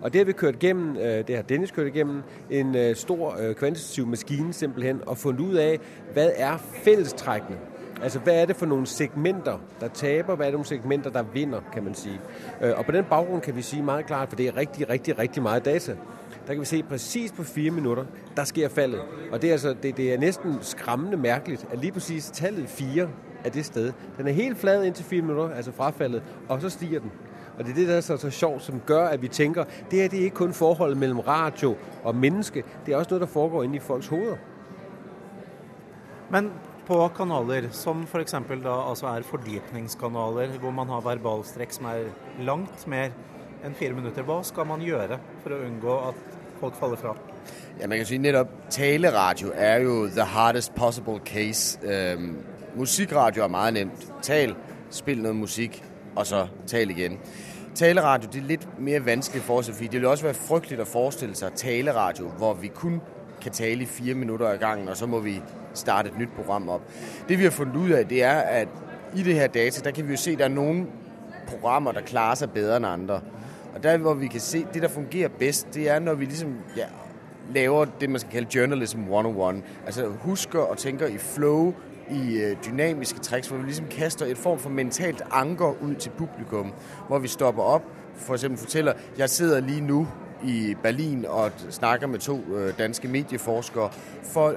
og 0.00 0.12
det 0.12 0.18
har 0.18 0.24
vi 0.24 0.32
kørt 0.32 0.54
igennem, 0.54 0.96
øh, 0.96 1.26
det 1.26 1.36
har 1.36 1.42
Dennis 1.42 1.70
kørt 1.70 1.86
igennem, 1.86 2.22
en 2.50 2.74
øh, 2.74 2.96
stor 2.96 3.36
øh, 3.40 3.54
kvantitativ 3.54 4.06
maskine 4.06 4.52
simpelthen, 4.52 5.00
og 5.06 5.18
fundet 5.18 5.40
ud 5.40 5.54
af, 5.54 5.78
hvad 6.12 6.30
er 6.36 6.56
fællestrækkene? 6.58 7.56
Altså, 8.02 8.18
hvad 8.18 8.34
er 8.34 8.46
det 8.46 8.56
for 8.56 8.66
nogle 8.66 8.86
segmenter, 8.86 9.58
der 9.80 9.88
taber? 9.88 10.36
Hvad 10.36 10.46
er 10.46 10.50
det 10.50 10.54
nogle 10.54 10.66
segmenter, 10.66 11.10
der 11.10 11.22
vinder, 11.22 11.60
kan 11.72 11.84
man 11.84 11.94
sige? 11.94 12.20
Og 12.76 12.84
på 12.84 12.92
den 12.92 13.04
baggrund 13.04 13.42
kan 13.42 13.56
vi 13.56 13.62
sige 13.62 13.82
meget 13.82 14.06
klart, 14.06 14.28
for 14.28 14.36
det 14.36 14.48
er 14.48 14.56
rigtig, 14.56 14.88
rigtig, 14.90 15.18
rigtig 15.18 15.42
meget 15.42 15.64
data. 15.64 15.96
Der 16.46 16.52
kan 16.52 16.60
vi 16.60 16.66
se 16.66 16.82
præcis 16.82 17.32
på 17.32 17.42
fire 17.42 17.70
minutter, 17.70 18.04
der 18.36 18.44
sker 18.44 18.68
faldet. 18.68 19.00
Og 19.32 19.42
det 19.42 19.48
er, 19.48 19.52
altså, 19.52 19.74
det, 19.82 19.96
det 19.96 20.14
er 20.14 20.18
næsten 20.18 20.58
skræmmende 20.60 21.16
mærkeligt, 21.16 21.66
at 21.72 21.78
lige 21.78 21.92
præcis 21.92 22.30
tallet 22.30 22.68
4 22.68 23.08
er 23.44 23.50
det 23.50 23.64
sted. 23.64 23.92
Den 24.18 24.28
er 24.28 24.32
helt 24.32 24.58
flad 24.58 24.84
indtil 24.84 25.04
fire 25.04 25.22
minutter, 25.22 25.50
altså 25.50 25.72
frafaldet, 25.72 26.22
og 26.48 26.60
så 26.60 26.70
stiger 26.70 27.00
den. 27.00 27.12
Og 27.58 27.64
det 27.64 27.70
er 27.70 27.74
det, 27.74 27.88
der 27.88 27.94
er 27.94 28.00
så, 28.00 28.16
så 28.16 28.30
sjovt, 28.30 28.62
som 28.62 28.80
gør, 28.86 29.06
at 29.06 29.22
vi 29.22 29.28
tænker, 29.28 29.64
det 29.90 30.00
her 30.00 30.08
det 30.08 30.18
er 30.18 30.24
ikke 30.24 30.36
kun 30.36 30.52
forholdet 30.52 30.96
mellem 30.96 31.18
radio 31.18 31.76
og 32.04 32.14
menneske, 32.14 32.64
det 32.86 32.94
er 32.94 32.96
også 32.96 33.10
noget, 33.10 33.20
der 33.20 33.26
foregår 33.26 33.62
inde 33.62 33.76
i 33.76 33.78
folks 33.78 34.06
hoveder. 34.06 34.36
Men 36.30 36.52
på 36.86 36.96
kanaler 37.16 37.66
som 37.74 38.04
f.eks. 38.06 38.36
da 38.62 38.74
altså 38.88 39.08
er 39.10 39.26
fordypningskanaler, 39.26 40.58
hvor 40.62 40.70
man 40.70 40.88
har 40.88 41.02
verbalstrekk 41.02 41.72
som 41.74 41.88
er 41.90 42.10
langt 42.46 42.86
mer 42.86 43.10
enn 43.66 43.74
fire 43.74 43.96
minutter, 43.96 44.22
hva 44.22 44.42
skal 44.46 44.68
man 44.68 44.84
gjøre 44.84 45.18
for 45.42 45.56
å 45.56 45.64
unngå 45.66 45.96
at 46.10 46.20
folk 46.60 46.78
faller 46.78 47.00
fra? 47.00 47.16
Ja, 47.80 47.88
man 47.88 47.98
kan 47.98 48.06
si 48.06 48.18
netop, 48.22 48.52
taleradio 48.70 49.50
er 49.54 49.82
jo 49.82 50.06
the 50.14 50.24
hardest 50.24 50.74
possible 50.74 51.18
case. 51.24 51.78
Um, 51.82 52.36
musikradio 52.76 53.42
er 53.42 53.48
meget 53.48 53.74
nemt. 53.74 54.06
Tal, 54.22 54.54
spil 54.90 55.22
noe 55.22 55.34
musikk, 55.34 55.82
og 56.14 56.26
så 56.26 56.46
tal 56.70 56.94
igjen. 56.94 57.18
Taleradio 57.76 58.30
det 58.30 58.40
er 58.40 58.50
litt 58.54 58.66
mer 58.78 59.02
vanskelig 59.04 59.42
for 59.42 59.60
oss, 59.60 59.74
fordi 59.74 59.90
det 59.92 60.00
vil 60.00 60.08
også 60.08 60.30
være 60.30 60.42
fryktelig 60.46 60.86
å 60.86 60.90
forestille 60.94 61.36
seg 61.36 61.58
taleradio, 61.58 62.30
hvor 62.38 62.54
vi 62.62 62.70
kun 62.72 63.00
kan 63.42 63.52
tale 63.52 63.84
i 63.84 63.90
fire 63.90 64.14
minutter 64.14 64.46
av 64.54 64.60
gangen, 64.62 64.88
og 64.88 64.96
så 64.96 65.10
må 65.10 65.20
vi 65.20 65.40
starte 65.76 66.08
et 66.08 66.18
nyt 66.18 66.28
program 66.36 66.68
op. 66.68 66.80
Det 67.28 67.38
vi 67.38 67.42
har 67.42 67.50
fundet 67.50 67.76
ud 67.76 67.90
af, 67.90 68.06
det 68.06 68.22
er, 68.22 68.36
at 68.36 68.68
i 69.14 69.22
det 69.22 69.34
her 69.34 69.46
data, 69.46 69.80
der 69.84 69.90
kan 69.90 70.06
vi 70.06 70.10
jo 70.10 70.16
se, 70.16 70.30
at 70.30 70.38
der 70.38 70.44
er 70.44 70.48
nogle 70.48 70.86
programmer, 71.46 71.92
der 71.92 72.00
klarer 72.00 72.34
sig 72.34 72.50
bedre 72.50 72.76
end 72.76 72.86
andre. 72.86 73.20
Og 73.74 73.82
der, 73.82 73.96
hvor 73.96 74.14
vi 74.14 74.26
kan 74.26 74.40
se, 74.40 74.58
at 74.68 74.74
det 74.74 74.82
der 74.82 74.88
fungerer 74.88 75.28
bedst, 75.28 75.74
det 75.74 75.90
er, 75.90 75.98
når 75.98 76.14
vi 76.14 76.24
ligesom 76.24 76.54
ja, 76.76 76.86
laver 77.54 77.84
det, 77.84 78.10
man 78.10 78.20
skal 78.20 78.32
kalde 78.32 78.58
journalism 78.58 79.00
101. 79.00 79.62
Altså 79.86 80.06
husker 80.20 80.60
og 80.60 80.78
tænker 80.78 81.06
i 81.06 81.18
flow, 81.18 81.74
i 82.10 82.36
øh, 82.36 82.56
dynamiske 82.66 83.18
tricks, 83.18 83.48
hvor 83.48 83.58
vi 83.58 83.64
ligesom 83.64 83.86
kaster 83.86 84.26
et 84.26 84.38
form 84.38 84.58
for 84.58 84.70
mentalt 84.70 85.22
anker 85.30 85.82
ud 85.82 85.94
til 85.94 86.10
publikum, 86.10 86.72
hvor 87.08 87.18
vi 87.18 87.28
stopper 87.28 87.62
op, 87.62 87.82
for 88.14 88.34
eksempel 88.34 88.58
fortæller, 88.58 88.92
jeg 89.18 89.30
sidder 89.30 89.60
lige 89.60 89.80
nu 89.80 90.08
i 90.44 90.76
Berlin 90.82 91.26
og 91.28 91.50
snakker 91.70 92.06
med 92.06 92.18
to 92.18 92.40
øh, 92.54 92.78
danske 92.78 93.08
medieforskere, 93.08 93.90
for 94.22 94.54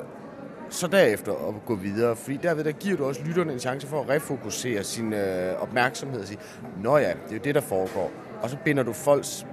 så 0.69 0.87
derefter 0.87 1.31
at 1.31 1.53
gå 1.65 1.75
videre. 1.75 2.15
Fordi 2.15 2.37
derved 2.43 2.63
der 2.63 2.71
giver 2.71 2.97
du 2.97 3.05
også 3.05 3.21
lytterne 3.25 3.53
en 3.53 3.59
chance 3.59 3.87
for 3.87 4.01
at 4.01 4.09
refokusere 4.09 4.83
sin 4.83 5.13
øh, 5.13 5.61
opmærksomhed 5.61 6.21
og 6.21 6.27
sige, 6.27 6.39
nå 6.83 6.97
ja, 6.97 7.09
det 7.09 7.31
er 7.31 7.35
jo 7.35 7.41
det, 7.43 7.55
der 7.55 7.61
foregår. 7.61 8.11
Og 8.41 8.49
så 8.49 8.57
binder 8.65 8.83
du 8.83 8.93
folks 8.93 9.45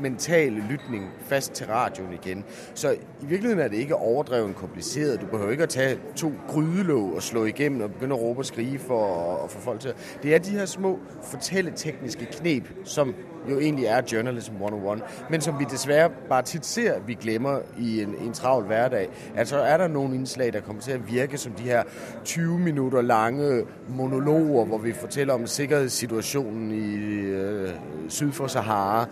mentale 0.00 0.64
lytning 0.70 1.10
fast 1.20 1.52
til 1.52 1.66
radioen 1.66 2.12
igen. 2.12 2.44
Så 2.74 2.92
i 2.92 3.26
virkeligheden 3.26 3.64
er 3.64 3.68
det 3.68 3.76
ikke 3.76 3.96
overdrevet 3.96 4.56
kompliceret. 4.56 5.20
Du 5.20 5.26
behøver 5.26 5.50
ikke 5.50 5.62
at 5.62 5.68
tage 5.68 5.98
to 6.16 6.32
grydelåg 6.48 7.14
og 7.14 7.22
slå 7.22 7.44
igennem 7.44 7.80
og 7.80 7.92
begynde 7.92 8.14
at 8.14 8.20
råbe 8.20 8.40
og 8.40 8.46
skrige 8.46 8.78
for 8.78 9.34
at 9.44 9.50
få 9.50 9.60
folk 9.60 9.80
til 9.80 9.92
Det 10.22 10.34
er 10.34 10.38
de 10.38 10.50
her 10.50 10.66
små 10.66 10.98
fortælletekniske 11.22 12.24
knep, 12.24 12.68
som 12.84 13.14
jo 13.50 13.60
egentlig 13.60 13.84
er 13.84 14.02
Journalism 14.12 14.52
101, 14.52 15.02
men 15.30 15.40
som 15.40 15.58
vi 15.58 15.64
desværre 15.70 16.10
bare 16.28 16.42
tit 16.42 16.66
ser, 16.66 17.00
vi 17.06 17.14
glemmer 17.14 17.58
i 17.78 18.02
en, 18.02 18.14
en 18.24 18.32
travl 18.32 18.64
hverdag. 18.64 19.08
Altså 19.36 19.58
er 19.58 19.76
der 19.76 19.88
nogle 19.88 20.14
indslag, 20.14 20.52
der 20.52 20.60
kommer 20.60 20.82
til 20.82 20.92
at 20.92 21.12
virke 21.12 21.38
som 21.38 21.52
de 21.52 21.62
her 21.62 21.82
20 22.24 22.58
minutter 22.58 23.02
lange 23.02 23.62
monologer, 23.88 24.64
hvor 24.64 24.78
vi 24.78 24.92
fortæller 24.92 25.34
om 25.34 25.46
sikkerhedssituationen 25.46 26.70
i 26.70 26.96
øh, 27.20 27.70
syd 28.08 28.32
for 28.32 28.46
Sahara, 28.46 29.06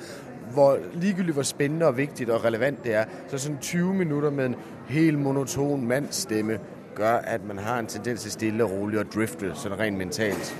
hvor 0.53 0.79
ligegyldigt 0.95 1.35
hvor 1.35 1.43
spændende 1.43 1.87
og 1.87 1.97
vigtigt 1.97 2.31
og 2.31 2.45
relevant 2.45 2.85
det 2.85 2.95
er, 2.95 3.05
så 3.29 3.39
sådan 3.39 3.59
20 3.59 3.95
minutter 3.95 4.31
med 4.31 4.47
en 4.47 4.55
helt 4.89 5.19
monoton 5.19 5.87
mandsstemme 5.87 6.59
gør, 6.95 7.13
at 7.13 7.45
man 7.45 7.59
har 7.59 7.79
en 7.79 7.87
tendens 7.87 8.23
til 8.23 8.33
stille 8.33 8.65
og 8.65 8.71
roligt 8.71 9.01
at 9.01 9.07
drifte 9.15 9.53
sådan 9.55 9.79
rent 9.79 9.99
mentalt. 9.99 10.57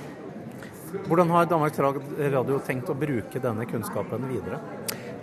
Hvordan 1.07 1.29
har 1.29 1.45
Danmarks 1.45 1.79
Radio 1.79 2.59
tenkt 2.67 2.89
å 2.91 2.95
bruke 2.97 3.39
denne 3.39 3.65
kunnskapen 3.65 4.27
videre? 4.29 4.59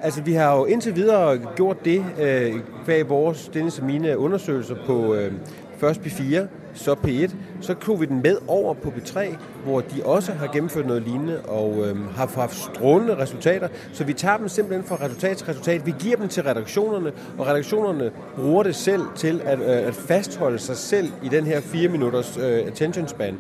Altså, 0.01 0.23
vi 0.23 0.35
har 0.39 0.57
jo 0.57 0.65
inntil 0.65 0.95
videre 0.95 1.39
gjort 1.57 1.85
det 1.85 1.99
øh, 2.19 2.61
kvæg 2.85 3.09
vores, 3.09 3.49
denne 3.55 3.71
mine 3.83 4.19
undersøkelser 4.19 4.77
på 4.87 5.15
eh, 5.15 5.33
først 5.79 6.01
P4, 6.01 6.47
så 6.75 6.95
P1, 6.95 7.35
så 7.61 7.75
tog 7.75 8.01
vi 8.01 8.07
den 8.07 8.23
med 8.23 8.37
over 8.49 8.75
på 8.75 8.89
P3, 8.89 9.37
hvor 9.65 9.81
de 9.81 10.05
også 10.05 10.33
har 10.33 10.47
gennemført 10.47 10.87
noe 10.87 11.01
lignende 11.01 11.41
og 11.45 11.89
eh, 11.89 11.97
har 12.17 12.31
hatt 12.37 12.55
strålende 12.55 13.19
resultater. 13.19 13.69
Så 13.93 14.05
vi 14.05 14.13
tager 14.13 14.37
dem 14.37 14.49
simpelthen 14.49 14.87
fra 14.87 15.05
resultat 15.05 15.37
til 15.37 15.47
resultat. 15.47 15.87
Vi 15.87 15.95
gir 15.99 16.17
dem 16.17 16.29
til 16.29 16.43
redaksjonene, 16.43 17.13
og 17.39 17.47
redaksjonene 17.47 18.11
bruger 18.37 18.63
det 18.63 18.77
selv 18.77 19.03
til 19.17 19.43
øh, 19.43 19.93
fastholde 19.93 20.59
seg 20.59 20.77
selv 20.77 21.13
i 21.23 21.29
den 21.29 21.47
her 21.47 21.61
fire 21.61 21.89
minutters 21.89 22.37
eh, 22.37 22.67
attention 22.67 23.09
span. 23.09 23.39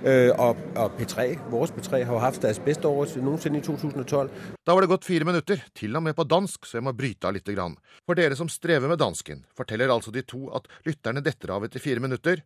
Øh, 0.00 0.30
og, 0.40 0.56
og 0.80 0.94
P3, 0.96 1.34
vores 1.52 1.72
P3, 1.76 2.04
har 2.04 2.14
jo 2.14 2.20
haft 2.22 2.42
deres 2.42 2.58
bedste 2.64 2.88
år 2.88 3.10
nogensinde 3.20 3.58
i 3.58 3.64
2012. 3.64 4.30
Da 4.66 4.72
var 4.72 4.80
det 4.80 4.88
gått 4.88 5.04
fire 5.04 5.26
minutter, 5.28 5.60
til 5.76 5.96
og 5.96 6.02
med 6.02 6.16
på 6.16 6.24
dansk, 6.24 6.64
så 6.64 6.78
jeg 6.78 6.86
må 6.86 6.94
bryte 6.96 7.28
av 7.28 7.36
lite 7.36 7.52
grann. 7.52 7.76
For 8.08 8.16
dere 8.16 8.38
som 8.38 8.48
strever 8.48 8.88
med 8.88 9.00
dansken, 9.02 9.44
forteller 9.56 9.92
altså 9.92 10.12
de 10.14 10.22
to 10.24 10.46
at 10.56 10.70
lytterne 10.88 11.20
detter 11.20 11.52
av 11.52 11.66
etter 11.68 11.82
fire 11.84 12.00
minutter. 12.00 12.40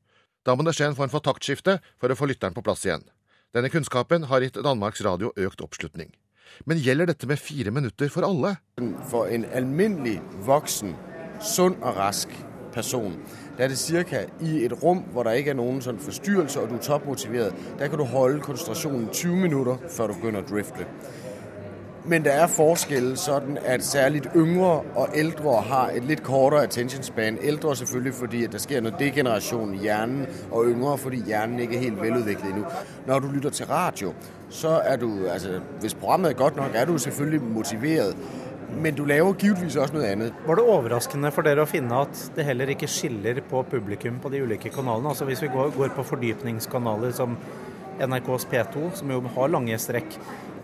Da 0.45 0.57
må 0.59 0.67
det 0.67 0.75
skje 0.75 0.91
en 0.91 0.99
form 0.99 1.13
for 1.13 1.23
taktskifte 1.23 1.79
for 2.01 2.11
å 2.11 2.19
få 2.19 2.27
lytteren 2.29 2.57
på 2.57 2.65
plass 2.65 2.83
igjen. 2.89 3.07
Denne 3.55 3.71
kunnskapen 3.71 4.27
har 4.27 4.43
gitt 4.43 4.59
Danmarks 4.59 5.05
Radio 5.07 5.31
økt 5.39 5.63
oppslutning. 5.63 6.11
Men 6.67 6.83
gjelder 6.83 7.13
dette 7.13 7.29
med 7.31 7.39
fire 7.39 7.71
minutter 7.75 8.11
for 8.11 8.27
alle? 8.27 8.57
For 9.11 9.31
en 9.31 9.47
alminnelig 9.55 10.19
voksen, 10.47 10.97
sunn 11.39 11.79
og 11.81 11.95
rask 11.99 12.35
person 12.75 13.13
der 13.59 13.65
er 13.65 13.69
det 13.69 13.79
cirka 13.79 14.25
i 14.41 14.65
et 14.65 14.83
rum, 14.83 14.99
hvor 14.99 15.23
der 15.23 15.31
ikke 15.31 15.51
er 15.51 15.55
nogen 15.55 15.81
sådan 15.81 16.01
forstyrrelse, 16.01 16.61
og 16.61 16.71
du 16.71 16.75
er 16.75 16.79
topmotiveret, 16.79 17.55
der 17.79 17.89
kan 17.89 17.99
du 17.99 18.05
holde 18.05 18.41
koncentrationen 18.41 19.09
20 19.09 19.37
minutter, 19.37 19.77
før 19.91 20.07
du 20.07 20.15
begynder 20.15 20.41
at 20.41 20.51
drifte. 20.51 20.87
Men 22.07 22.25
der 22.25 22.31
er 22.31 22.47
forskelle 22.47 23.17
sådan, 23.17 23.59
at 23.65 23.85
særligt 23.85 24.29
yngre 24.37 24.83
og 24.95 25.09
ældre 25.15 25.61
har 25.61 25.91
et 25.91 26.05
lidt 26.05 26.23
kortere 26.23 26.63
attention 26.63 27.03
span. 27.03 27.39
Ældre 27.43 27.77
selvfølgelig, 27.77 28.15
fordi 28.15 28.45
at 28.45 28.53
der 28.53 28.59
sker 28.59 28.81
noget 28.81 28.99
degeneration 28.99 29.75
i 29.75 29.79
hjernen, 29.79 30.27
og 30.51 30.65
yngre, 30.65 30.99
fordi 30.99 31.23
hjernen 31.27 31.61
ikke 31.61 31.77
er 31.77 31.81
helt 31.81 32.03
veludviklet 32.03 32.49
endnu. 32.49 32.65
Når 33.07 33.19
du 33.19 33.29
lytter 33.29 33.51
til 33.51 33.67
radio, 33.67 34.13
så 34.51 34.69
er 34.69 34.97
du, 34.97 35.27
altså 35.27 35.61
hvis 35.81 35.95
programmet 35.95 36.31
er 36.31 36.35
godt 36.35 36.57
nok, 36.57 36.71
er 36.75 36.85
du 36.85 36.99
selvfølgelig 36.99 37.43
motiveret. 37.43 38.17
Men 38.81 38.95
du 38.95 39.05
laver 39.07 39.37
givetvis 39.39 39.77
også 39.77 39.95
noe 39.97 40.09
annet. 40.09 40.41
Var 40.47 40.59
det 40.59 40.65
overraskende 40.67 41.31
for 41.35 41.47
dere 41.47 41.63
å 41.65 41.69
finne 41.69 42.01
at 42.07 42.25
det 42.37 42.47
heller 42.49 42.73
ikke 42.75 42.89
skiller 42.91 43.39
på 43.49 43.63
publikum 43.71 44.19
på 44.23 44.33
de 44.33 44.43
ulike 44.45 44.73
kanalene? 44.75 45.13
Altså 45.13 45.29
Hvis 45.29 45.43
vi 45.45 45.53
går, 45.53 45.71
går 45.77 45.95
på 45.95 46.07
fordypningskanaler 46.09 47.15
som 47.15 47.37
NRKs 48.01 48.49
P2, 48.51 48.89
som 48.99 49.13
jo 49.15 49.21
har 49.37 49.53
lange 49.53 49.79
strekk. 49.79 50.19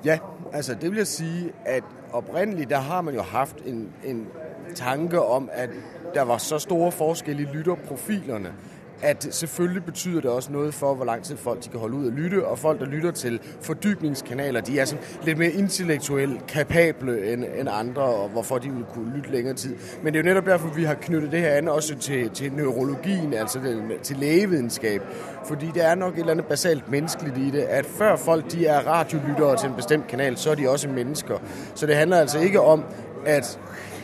Ja, 0.05 0.19
altså 0.53 0.75
det 0.75 0.91
vil 0.91 1.03
jeg 1.03 1.07
si 1.07 1.31
at 1.69 1.87
opprinnelig 2.17 2.71
der 2.71 2.83
har 2.89 3.03
man 3.07 3.15
jo 3.15 3.23
hatt 3.23 3.61
en, 3.67 3.87
en 4.05 4.27
tanke 4.75 5.21
om 5.21 5.49
at 5.53 5.71
der 6.15 6.27
var 6.27 6.39
så 6.43 6.59
store 6.59 6.91
forskjeller 6.93 7.47
i 7.47 7.53
lytterprofilerne 7.59 8.55
at 9.03 9.27
selvfølgelig 9.31 9.85
betyder 9.85 10.21
det 10.21 10.31
også 10.31 10.53
noget 10.53 10.75
for, 10.75 10.95
hvor 10.95 11.05
lang 11.05 11.23
tid 11.23 11.37
folk 11.37 11.65
de 11.65 11.69
kan 11.69 11.81
holde 11.81 11.97
ud 11.97 12.07
og 12.07 12.13
lytte, 12.13 12.47
og 12.47 12.59
folk, 12.59 12.81
der 12.81 12.87
lytter 12.87 13.11
til 13.11 13.41
fordybningskanaler, 13.61 14.61
de 14.61 14.81
er 14.81 14.85
sådan 14.85 15.05
lidt 15.23 15.39
mere 15.39 15.51
intellektuelt 15.51 16.47
kapable 16.47 17.33
end, 17.33 17.45
end 17.59 17.69
andre, 17.73 18.03
og 18.03 18.29
hvorfor 18.29 18.59
de 18.59 18.71
vil 18.71 18.85
kunne 18.95 19.17
lytte 19.17 19.31
længere 19.31 19.55
tid. 19.55 19.77
Men 20.03 20.15
det 20.15 20.21
er 20.21 20.23
jo 20.23 20.29
netop 20.29 20.47
derfor, 20.47 20.69
vi 20.69 20.85
har 20.85 20.95
knyttet 20.95 21.33
det 21.33 21.41
her 21.41 21.51
an 21.51 21.69
også 21.69 21.99
til, 21.99 22.31
til 22.31 22.53
neurologien, 22.53 23.35
altså 23.35 23.59
den, 23.59 23.93
til 24.03 24.17
lægevidenskab. 24.17 25.03
Fordi 25.45 25.67
det 25.75 25.85
er 25.85 25.95
nok 25.95 26.15
et 26.15 26.19
eller 26.19 26.33
andet 26.33 26.47
basalt 26.47 26.91
menneskeligt 26.91 27.39
i 27.39 27.51
det, 27.51 27.63
at 27.63 27.87
før 27.87 28.17
folk 28.17 28.53
de 28.53 28.67
er 28.67 28.79
radiolyttere 28.87 29.57
til 29.57 29.69
en 29.69 29.75
bestemt 29.75 30.07
kanal, 30.07 30.37
så 30.37 30.51
er 30.51 30.55
de 30.55 30.69
også 30.69 30.89
mennesker. 30.89 31.39
Så 31.75 31.87
det 31.87 31.97
handler 31.97 32.17
altså 32.17 32.39
ikke 32.39 32.61
om, 32.61 32.85
at 33.27 33.59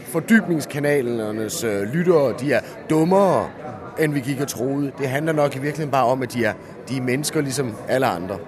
fordybningskanalernes 0.07 1.65
øh, 1.65 1.83
lyttere, 1.83 2.35
de 2.41 2.53
er 2.53 2.61
dummere 2.91 3.51
enn 3.99 4.15
vi 4.15 4.23
gikk 4.25 4.45
og 4.45 4.49
troede. 4.53 4.93
Det 4.99 5.09
handler 5.09 5.37
nok 5.37 5.57
i 5.57 5.63
virkeligheden 5.63 5.91
bare 5.91 6.13
om 6.13 6.23
at 6.23 6.33
de 6.35 6.45
er, 6.45 6.55
de 6.89 6.97
er 6.97 7.03
mennesker 7.03 7.41
ligesom 7.41 7.75
alle 7.89 8.07
andre. 8.07 8.39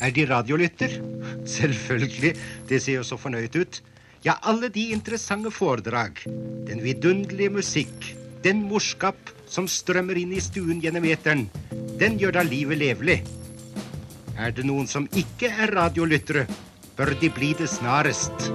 Er 0.00 0.10
de 0.10 0.26
radiolytter? 0.30 0.88
Selvfølgelig. 1.58 2.34
Det 2.68 2.82
ser 2.82 3.00
jo 3.00 3.02
så 3.02 3.16
fornøyd 3.16 3.56
ut. 3.56 3.82
Ja, 4.24 4.34
alle 4.42 4.68
de 4.68 4.88
interessante 4.90 5.50
foredrag, 5.50 6.24
den 6.66 6.82
vidunderlige 6.82 7.50
musikk, 7.50 8.14
den 8.44 8.64
morskap 8.68 9.30
som 9.46 9.68
strømmer 9.70 10.18
inn 10.18 10.32
i 10.34 10.42
stuen 10.42 10.82
gjennom 10.82 11.06
eteren, 11.06 11.46
den 11.98 12.18
gjør 12.18 12.38
da 12.38 12.46
livet 12.46 12.82
levelig. 12.82 13.20
Er 14.38 14.54
det 14.54 14.66
noen 14.66 14.86
som 14.90 15.08
ikke 15.18 15.50
er 15.50 15.74
radiolyttere, 15.74 16.46
bør 16.98 17.14
de 17.20 17.30
bli 17.30 17.54
det 17.58 17.70
snarest. 17.70 18.50